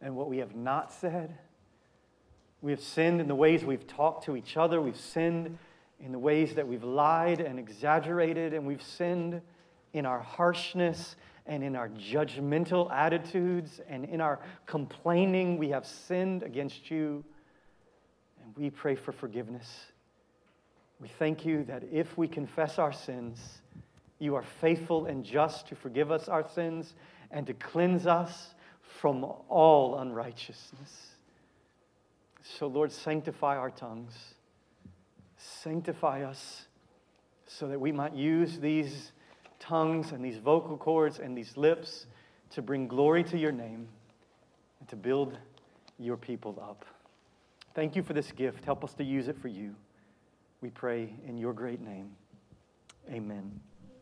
and 0.00 0.16
what 0.16 0.28
we 0.28 0.38
have 0.38 0.54
not 0.54 0.92
said. 0.92 1.36
We 2.66 2.72
have 2.72 2.82
sinned 2.82 3.20
in 3.20 3.28
the 3.28 3.34
ways 3.36 3.64
we've 3.64 3.86
talked 3.86 4.24
to 4.24 4.34
each 4.34 4.56
other. 4.56 4.82
We've 4.82 4.98
sinned 4.98 5.56
in 6.00 6.10
the 6.10 6.18
ways 6.18 6.56
that 6.56 6.66
we've 6.66 6.82
lied 6.82 7.40
and 7.40 7.60
exaggerated, 7.60 8.52
and 8.52 8.66
we've 8.66 8.82
sinned 8.82 9.40
in 9.92 10.04
our 10.04 10.18
harshness 10.18 11.14
and 11.46 11.62
in 11.62 11.76
our 11.76 11.88
judgmental 11.90 12.90
attitudes 12.90 13.80
and 13.88 14.04
in 14.04 14.20
our 14.20 14.40
complaining, 14.66 15.58
we 15.58 15.68
have 15.68 15.86
sinned 15.86 16.42
against 16.42 16.90
you. 16.90 17.24
And 18.42 18.52
we 18.56 18.70
pray 18.70 18.96
for 18.96 19.12
forgiveness. 19.12 19.92
We 21.00 21.06
thank 21.06 21.46
you 21.46 21.62
that 21.66 21.84
if 21.92 22.18
we 22.18 22.26
confess 22.26 22.80
our 22.80 22.92
sins, 22.92 23.60
you 24.18 24.34
are 24.34 24.42
faithful 24.42 25.06
and 25.06 25.24
just 25.24 25.68
to 25.68 25.76
forgive 25.76 26.10
us 26.10 26.28
our 26.28 26.44
sins 26.48 26.94
and 27.30 27.46
to 27.46 27.54
cleanse 27.54 28.08
us 28.08 28.56
from 28.80 29.22
all 29.48 30.00
unrighteousness. 30.00 31.15
So, 32.54 32.66
Lord, 32.66 32.92
sanctify 32.92 33.56
our 33.56 33.70
tongues, 33.70 34.14
sanctify 35.36 36.22
us 36.22 36.66
so 37.46 37.68
that 37.68 37.80
we 37.80 37.92
might 37.92 38.14
use 38.14 38.58
these 38.58 39.12
tongues 39.58 40.12
and 40.12 40.24
these 40.24 40.38
vocal 40.38 40.76
cords 40.76 41.18
and 41.18 41.36
these 41.36 41.56
lips 41.56 42.06
to 42.50 42.62
bring 42.62 42.86
glory 42.86 43.24
to 43.24 43.38
your 43.38 43.52
name 43.52 43.88
and 44.80 44.88
to 44.88 44.96
build 44.96 45.36
your 45.98 46.16
people 46.16 46.58
up. 46.62 46.84
Thank 47.74 47.96
you 47.96 48.02
for 48.02 48.12
this 48.12 48.32
gift. 48.32 48.64
Help 48.64 48.84
us 48.84 48.94
to 48.94 49.04
use 49.04 49.28
it 49.28 49.38
for 49.38 49.48
you. 49.48 49.74
We 50.60 50.70
pray 50.70 51.12
in 51.26 51.36
your 51.36 51.52
great 51.52 51.80
name. 51.80 52.10
Amen. 53.10 53.60